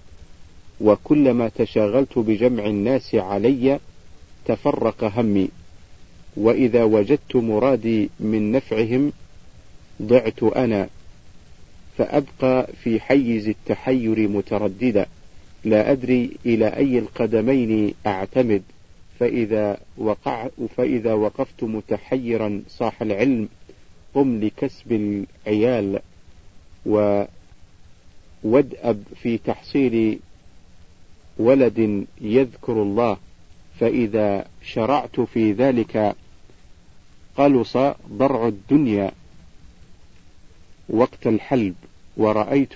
وكلما 0.80 1.48
تشاغلت 1.48 2.18
بجمع 2.18 2.66
الناس 2.66 3.14
علي 3.14 3.80
تفرق 4.44 5.04
همي. 5.04 5.48
وإذا 6.36 6.84
وجدت 6.84 7.36
مرادي 7.36 8.10
من 8.20 8.52
نفعهم 8.52 9.12
ضعت 10.02 10.42
أنا 10.42 10.88
فأبقى 11.98 12.68
في 12.82 13.00
حيز 13.00 13.48
التحير 13.48 14.28
مترددا. 14.28 15.06
لا 15.64 15.92
أدري 15.92 16.30
إلى 16.46 16.68
أي 16.68 16.98
القدمين 16.98 17.94
أعتمد. 18.06 18.62
فإذا 19.18 19.78
وقع 19.98 20.48
فإذا 20.76 21.12
وقفت 21.12 21.64
متحيرا 21.64 22.62
صاح 22.68 23.02
العلم 23.02 23.48
قم 24.14 24.40
لكسب 24.40 24.92
العيال. 25.46 26.00
و 26.86 27.24
وادأب 28.42 29.02
في 29.22 29.38
تحصيل 29.38 30.18
ولد 31.38 32.06
يذكر 32.20 32.82
الله. 32.82 33.16
فإذا 33.80 34.46
شرعت 34.62 35.20
في 35.20 35.52
ذلك 35.52 36.16
قلص 37.36 37.76
ضرع 38.12 38.48
الدنيا 38.48 39.12
وقت 40.88 41.26
الحلب 41.26 41.74
ورأيت 42.16 42.74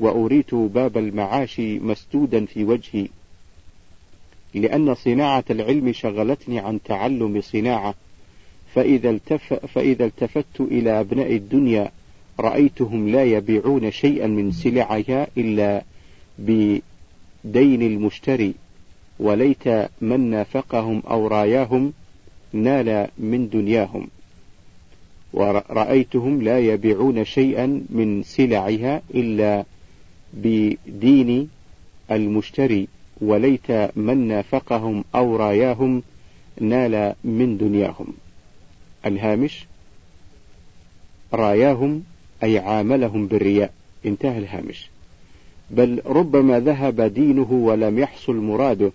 وأريت 0.00 0.54
باب 0.54 0.98
المعاش 0.98 1.60
مسدودا 1.60 2.44
في 2.44 2.64
وجهي 2.64 3.08
لأن 4.54 4.94
صناعة 4.94 5.44
العلم 5.50 5.92
شغلتني 5.92 6.58
عن 6.58 6.82
تعلم 6.84 7.40
صناعة 7.40 7.94
فإذا, 8.74 9.10
التف 9.10 9.54
فإذا 9.54 10.04
التفت 10.04 10.60
إلى 10.60 11.00
أبناء 11.00 11.36
الدنيا 11.36 11.90
رأيتهم 12.40 13.08
لا 13.08 13.24
يبيعون 13.24 13.90
شيئا 13.90 14.26
من 14.26 14.52
سلعها 14.52 15.26
إلا 15.38 15.84
بدين 16.38 17.82
المشتري 17.82 18.54
وليت 19.18 19.68
من 20.00 20.30
نافقهم 20.30 21.02
أو 21.10 21.26
راياهم 21.26 21.92
نال 22.52 23.08
من 23.18 23.48
دنياهم. 23.48 24.08
ورأيتهم 25.32 26.42
لا 26.42 26.58
يبيعون 26.58 27.24
شيئا 27.24 27.66
من 27.90 28.22
سلعها 28.22 29.02
إلا 29.14 29.64
بدين 30.34 31.48
المشتري 32.10 32.88
وليت 33.20 33.70
من 33.96 34.28
نافقهم 34.28 35.04
أو 35.14 35.36
راياهم 35.36 36.02
نال 36.60 37.14
من 37.24 37.58
دنياهم. 37.58 38.06
الهامش 39.06 39.66
راياهم 41.32 42.02
أي 42.42 42.58
عاملهم 42.58 43.26
بالرياء. 43.26 43.72
انتهى 44.06 44.38
الهامش. 44.38 44.90
بل 45.70 46.02
ربما 46.06 46.60
ذهب 46.60 47.00
دينه 47.00 47.52
ولم 47.52 47.98
يحصل 47.98 48.36
مراده 48.36 48.92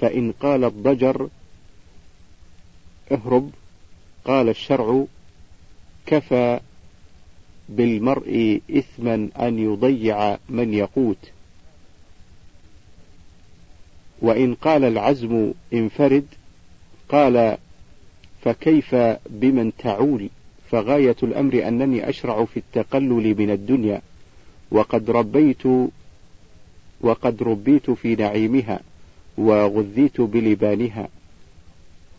فإن 0.00 0.32
قال 0.32 0.64
الضجر 0.64 1.28
اهرب. 3.12 3.50
قال 4.24 4.48
الشرع 4.48 5.04
كفى 6.06 6.60
بالمرء 7.68 8.60
إثما 8.70 9.28
أن 9.40 9.58
يضيع 9.58 10.36
من 10.48 10.74
يقوت. 10.74 11.30
وإن 14.22 14.54
قال 14.54 14.84
العزم 14.84 15.52
انفرد 15.72 16.26
قال 17.08 17.58
فكيف 18.42 18.94
بمن 19.30 19.76
تعول؟ 19.76 20.28
فغاية 20.70 21.16
الأمر 21.22 21.68
أنني 21.68 22.08
أشرع 22.08 22.44
في 22.44 22.56
التقلل 22.56 23.38
من 23.38 23.50
الدنيا 23.50 24.02
وقد 24.70 25.10
ربيت 25.10 25.62
وقد 27.00 27.42
ربيت 27.42 27.90
في 27.90 28.14
نعيمها 28.14 28.80
وغذيت 29.38 30.20
بلبانها. 30.20 31.08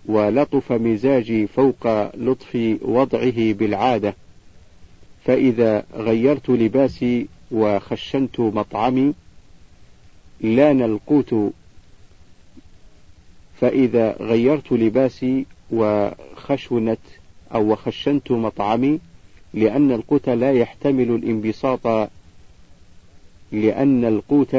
ولطف 0.07 0.71
مزاجي 0.71 1.47
فوق 1.47 2.15
لطف 2.15 2.77
وضعه 2.81 3.53
بالعادة. 3.53 4.15
فإذا 5.25 5.85
غيرت 5.95 6.49
لباسي 6.49 7.27
وخشنت 7.51 8.39
مطعمي 8.39 9.13
لأن 10.41 10.81
القوت 10.81 11.53
فإذا 13.61 14.15
غيرت 14.19 14.71
لباسي 14.71 15.45
وخشنت 15.71 16.99
أو 17.53 17.71
وخشنت 17.71 18.31
مطعمي 18.31 18.99
لأن 19.53 19.91
القوت 19.91 20.29
لا 20.29 20.51
يحتمل 20.51 21.09
الانبساط. 21.09 22.09
لأن 23.51 24.05
القوت 24.05 24.55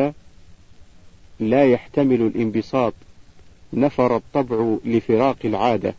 لا 1.40 1.64
يحتمل 1.64 2.22
الانبساط. 2.22 2.94
نفر 3.72 4.16
الطبع 4.16 4.76
لفراق 4.84 5.36
العادة 5.44 5.94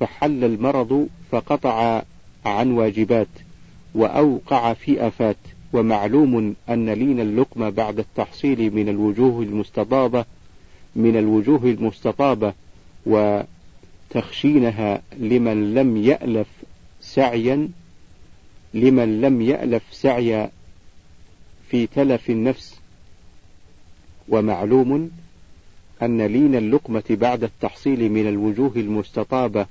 فحل 0.00 0.44
المرض 0.44 1.08
فقطع 1.30 2.02
عن 2.44 2.72
واجبات 2.72 3.28
وأوقع 3.94 4.72
في 4.72 5.06
آفات 5.06 5.36
ومعلوم 5.72 6.54
أن 6.68 6.90
لين 6.90 7.20
اللقمة 7.20 7.70
بعد 7.70 7.98
التحصيل 7.98 8.74
من 8.74 8.88
الوجوه 8.88 9.42
المستطابة 9.42 10.24
من 10.96 11.16
الوجوه 11.16 11.64
المستطابة 11.64 12.52
وتخشينها 13.06 15.02
لمن 15.18 15.74
لم 15.74 15.96
يألف 15.96 16.46
سعيا 17.00 17.68
لمن 18.74 19.20
لم 19.20 19.42
يألف 19.42 19.82
سعي 19.92 20.48
في 21.70 21.86
تلف 21.86 22.30
النفس 22.30 22.80
ومعلوم 24.28 25.10
أن 26.02 26.22
لين 26.22 26.54
اللقمة 26.54 27.04
بعد 27.10 27.44
التحصيل 27.44 28.12
من 28.12 28.28
الوجوه 28.28 28.72
المستطابة 28.76 29.66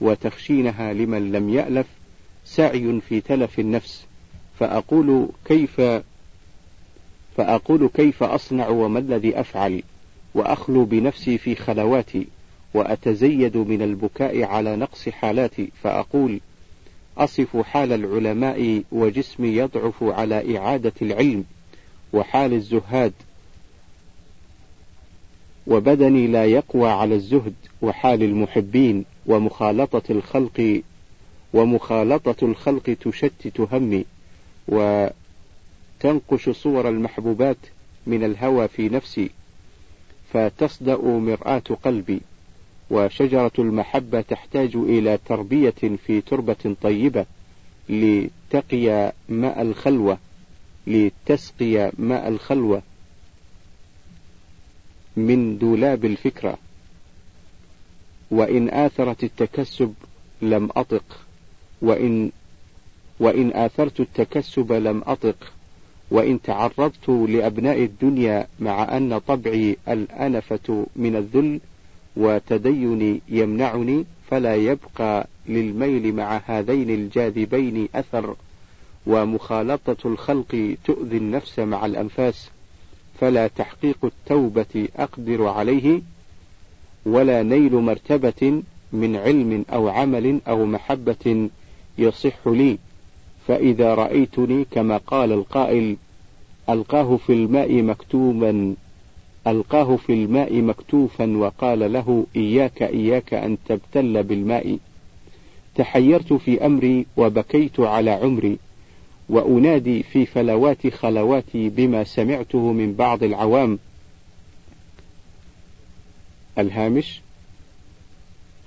وتخشينها 0.00 0.92
لمن 0.92 1.32
لم 1.32 1.48
يألف 1.48 1.86
سعي 2.44 3.00
في 3.08 3.20
تلف 3.20 3.58
النفس. 3.58 4.06
فأقول 4.58 5.28
كيف 5.44 5.80
فأقول 7.36 7.90
كيف 7.94 8.22
أصنع 8.22 8.68
وما 8.68 8.98
الذي 8.98 9.40
أفعل؟ 9.40 9.82
وأخلو 10.34 10.84
بنفسي 10.84 11.38
في 11.38 11.54
خلواتي 11.54 12.26
وأتزيد 12.74 13.56
من 13.56 13.82
البكاء 13.82 14.42
على 14.42 14.76
نقص 14.76 15.08
حالاتي. 15.08 15.68
فأقول 15.82 16.40
أصف 17.18 17.56
حال 17.56 17.92
العلماء 17.92 18.82
وجسمي 18.92 19.48
يضعف 19.48 20.02
على 20.02 20.58
إعادة 20.58 20.92
العلم 21.02 21.44
وحال 22.12 22.52
الزهاد. 22.52 23.12
وبدني 25.66 26.26
لا 26.26 26.44
يقوى 26.44 26.88
على 26.88 27.14
الزهد 27.14 27.54
وحال 27.82 28.22
المحبين 28.22 29.04
ومخالطة 29.26 30.02
الخلق 30.10 30.82
ومخالطة 31.54 32.44
الخلق 32.44 32.96
تشتت 33.00 33.60
همي 33.72 34.04
وتنقش 34.68 36.50
صور 36.50 36.88
المحبوبات 36.88 37.56
من 38.06 38.24
الهوى 38.24 38.68
في 38.68 38.88
نفسي 38.88 39.30
فتصدأ 40.32 40.96
مرآة 40.96 41.62
قلبي 41.84 42.20
وشجرة 42.90 43.52
المحبة 43.58 44.20
تحتاج 44.20 44.76
إلى 44.76 45.18
تربية 45.26 45.74
في 46.06 46.20
تربة 46.20 46.76
طيبة 46.82 47.26
لتقي 47.88 49.12
ماء 49.28 49.62
الخلوة 49.62 50.18
لتسقي 50.86 51.92
ماء 51.98 52.28
الخلوة. 52.28 52.82
من 55.16 55.58
دولاب 55.58 56.04
الفكرة. 56.04 56.58
وإن 58.30 58.70
آثرت 58.70 59.24
التكسب 59.24 59.94
لم 60.42 60.68
أطق. 60.76 61.04
وإن 61.82 62.30
وإن 63.20 63.52
آثرت 63.54 64.00
التكسب 64.00 64.72
لم 64.72 65.02
أطق. 65.06 65.52
وإن 66.10 66.42
تعرضت 66.42 67.08
لأبناء 67.08 67.84
الدنيا 67.84 68.46
مع 68.60 68.96
أن 68.96 69.18
طبعي 69.18 69.76
الأنفة 69.88 70.86
من 70.96 71.16
الذل 71.16 71.60
وتديني 72.16 73.20
يمنعني 73.28 74.04
فلا 74.30 74.56
يبقى 74.56 75.26
للميل 75.48 76.14
مع 76.14 76.40
هذين 76.46 76.90
الجاذبين 76.90 77.88
أثر. 77.94 78.36
ومخالطة 79.06 79.96
الخلق 80.04 80.76
تؤذي 80.84 81.16
النفس 81.16 81.58
مع 81.58 81.86
الأنفاس. 81.86 82.50
فلا 83.20 83.46
تحقيق 83.46 83.96
التوبة 84.04 84.88
أقدر 84.96 85.46
عليه 85.46 86.00
ولا 87.06 87.42
نيل 87.42 87.74
مرتبة 87.74 88.62
من 88.92 89.16
علم 89.16 89.64
أو 89.72 89.88
عمل 89.88 90.40
أو 90.48 90.66
محبة 90.66 91.48
يصح 91.98 92.46
لي. 92.46 92.78
فإذا 93.48 93.94
رأيتني 93.94 94.66
كما 94.70 94.96
قال 94.96 95.32
القائل 95.32 95.96
ألقاه 96.70 97.16
في 97.16 97.32
الماء 97.32 97.82
مكتوما 97.82 98.74
ألقاه 99.46 99.96
في 99.96 100.12
الماء 100.12 100.62
مكتوفا 100.62 101.36
وقال 101.36 101.92
له 101.92 102.26
إياك 102.36 102.82
إياك 102.82 103.34
أن 103.34 103.56
تبتل 103.68 104.22
بالماء. 104.22 104.78
تحيرت 105.74 106.32
في 106.32 106.66
أمري 106.66 107.06
وبكيت 107.16 107.80
على 107.80 108.10
عمري. 108.10 108.58
وأنادي 109.30 110.02
في 110.02 110.26
فلوات 110.26 110.86
خلواتي 110.86 111.68
بما 111.68 112.04
سمعته 112.04 112.72
من 112.72 112.94
بعض 112.94 113.22
العوام. 113.22 113.78
الهامش 116.58 117.20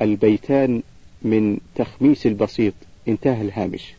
البيتان 0.02 0.82
من 1.22 1.58
تخميس 1.76 2.26
البسيط. 2.26 2.74
انتهى 3.08 3.42
الهامش. 3.42 3.94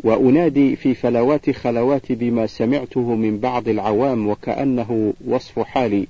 وأنادي 0.00 0.76
في 0.76 0.94
فلوات 0.94 1.50
خلواتي 1.50 2.14
بما 2.14 2.46
سمعته 2.46 3.14
من 3.14 3.38
بعض 3.38 3.68
العوام 3.68 4.28
وكأنه 4.28 5.14
وصف 5.26 5.58
حالي. 5.58 6.06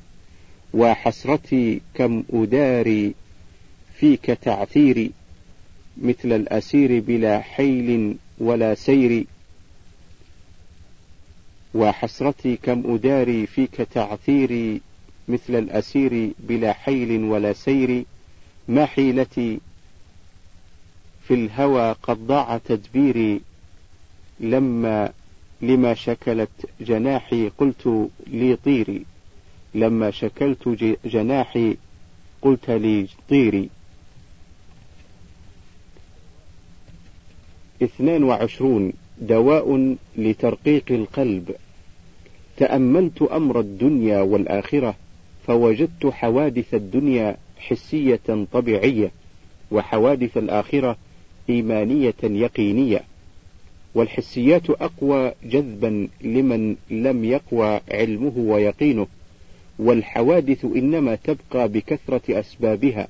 وحسرتي 0.74 1.80
كم 1.94 2.22
أداري 2.32 3.14
فيك 3.94 4.26
تعثيري 4.26 5.10
مثل 6.02 6.32
الأسير 6.32 7.00
بلا 7.00 7.40
حيل 7.40 8.16
ولا 8.38 8.74
سير. 8.74 9.24
وحسرتي 11.74 12.56
كم 12.56 12.94
أداري 12.94 13.46
فيك 13.46 13.74
تعثيري 13.76 14.80
مثل 15.28 15.54
الأسير 15.54 16.32
بلا 16.38 16.72
حيل 16.72 17.24
ولا 17.24 17.52
سير 17.52 18.04
ما 18.68 18.86
حيلتي 18.86 19.60
في 21.28 21.34
الهوى 21.34 21.92
قد 21.92 22.26
ضاع 22.26 22.58
تدبيري 22.58 23.40
لما 24.40 25.12
لما 25.62 25.94
شكلت 25.94 26.50
جناحي 26.80 27.48
قلت 27.48 28.10
لي 28.26 28.56
طيري 28.56 29.04
لما 29.74 30.10
شكلت 30.10 30.68
جناحي 31.04 31.76
قلت 32.42 32.70
لي 32.70 33.06
طيري. 33.28 33.68
اثنان 37.82 38.24
وعشرون 38.24 38.92
دواء 39.22 39.96
لترقيق 40.16 40.84
القلب. 40.90 41.50
تأملت 42.56 43.22
أمر 43.22 43.60
الدنيا 43.60 44.20
والآخرة 44.20 44.94
فوجدت 45.46 46.06
حوادث 46.06 46.74
الدنيا 46.74 47.36
حسية 47.58 48.46
طبيعية 48.52 49.10
وحوادث 49.70 50.36
الآخرة 50.36 50.96
إيمانية 51.50 52.14
يقينية. 52.22 53.00
والحسيات 53.94 54.70
أقوى 54.70 55.32
جذبا 55.44 56.08
لمن 56.20 56.76
لم 56.90 57.24
يقوى 57.24 57.80
علمه 57.90 58.32
ويقينه. 58.36 59.06
والحوادث 59.78 60.64
إنما 60.64 61.14
تبقى 61.14 61.68
بكثرة 61.68 62.40
أسبابها 62.40 63.08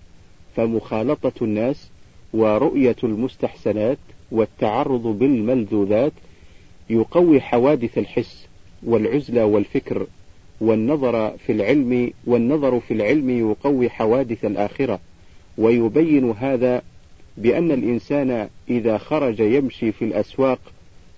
فمخالطة 0.56 1.44
الناس 1.44 1.88
ورؤية 2.32 2.96
المستحسنات 3.04 3.98
والتعرض 4.32 5.02
بالملذوذات 5.02 6.12
يقوي 6.90 7.40
حوادث 7.40 7.98
الحس 7.98 8.46
والعزلة 8.82 9.44
والفكر 9.44 10.06
والنظر 10.60 11.30
في 11.46 11.52
العلم 11.52 12.12
والنظر 12.26 12.80
في 12.80 12.94
العلم 12.94 13.30
يقوي 13.30 13.90
حوادث 13.90 14.44
الآخرة 14.44 15.00
ويبين 15.58 16.30
هذا 16.30 16.82
بأن 17.36 17.72
الإنسان 17.72 18.48
إذا 18.70 18.98
خرج 18.98 19.40
يمشي 19.40 19.92
في 19.92 20.04
الأسواق 20.04 20.58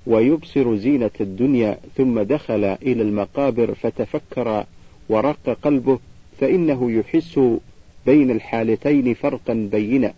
ويبصر 0.06 0.76
زينة 0.76 1.10
الدنيا 1.20 1.78
ثم 1.96 2.20
دخل 2.20 2.64
إلى 2.64 3.02
المقابر 3.02 3.74
فتفكر 3.74 4.64
ورق 5.08 5.58
قلبه 5.62 5.98
فإنه 6.40 6.90
يحس 6.90 7.40
بين 8.06 8.30
الحالتين 8.30 9.14
فرقا 9.14 9.68
بينا. 9.72 10.14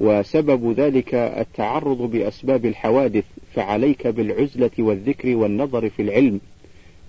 وسبب 0.00 0.72
ذلك 0.72 1.14
التعرض 1.14 2.02
بأسباب 2.02 2.66
الحوادث 2.66 3.24
فعليك 3.54 4.06
بالعزلة 4.06 4.70
والذكر 4.78 5.36
والنظر 5.36 5.90
في 5.90 6.02
العلم. 6.02 6.40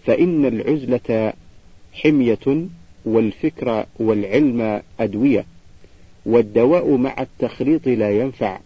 فإن 0.06 0.46
العزلة 0.46 1.34
حمية 1.94 2.68
والفكر 3.06 3.86
والعلم 4.00 4.82
أدوية 5.00 5.46
والدواء 6.26 6.96
مع 6.96 7.16
التخليط 7.20 7.88
لا 7.88 8.12
ينفع. 8.20 8.60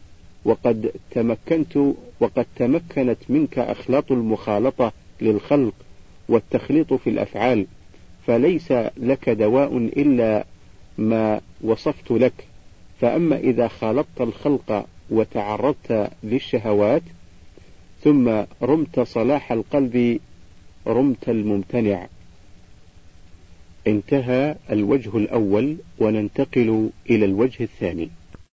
وقد 0.46 0.92
تمكنت 1.12 1.78
وقد 2.20 2.46
تمكنت 2.56 3.18
منك 3.30 3.60
أخلاط 3.60 4.12
المخالطة 4.12 4.92
للخلق 5.22 5.74
والتخليط 6.30 6.94
في 6.94 7.10
الأفعال. 7.10 7.66
فليس 8.28 8.72
لك 8.98 9.30
دواء 9.30 9.78
إلا 9.78 10.46
ما 10.98 11.42
وصفت 11.62 12.12
لك. 12.12 12.51
فأما 13.02 13.38
إذا 13.38 13.68
خالطت 13.68 14.22
الخلق 14.22 14.86
وتعرضت 15.10 16.12
للشهوات 16.24 17.02
ثم 18.04 18.44
رمت 18.62 19.00
صلاح 19.00 19.52
القلب 19.52 20.20
رمت 20.88 21.30
الممتنع. 21.30 22.08
انتهى 23.88 24.56
الوجه 24.72 25.18
الأول 25.18 25.78
وننتقل 26.00 26.90
إلى 27.10 27.26
الوجه 27.26 27.64
الثاني. 27.64 28.10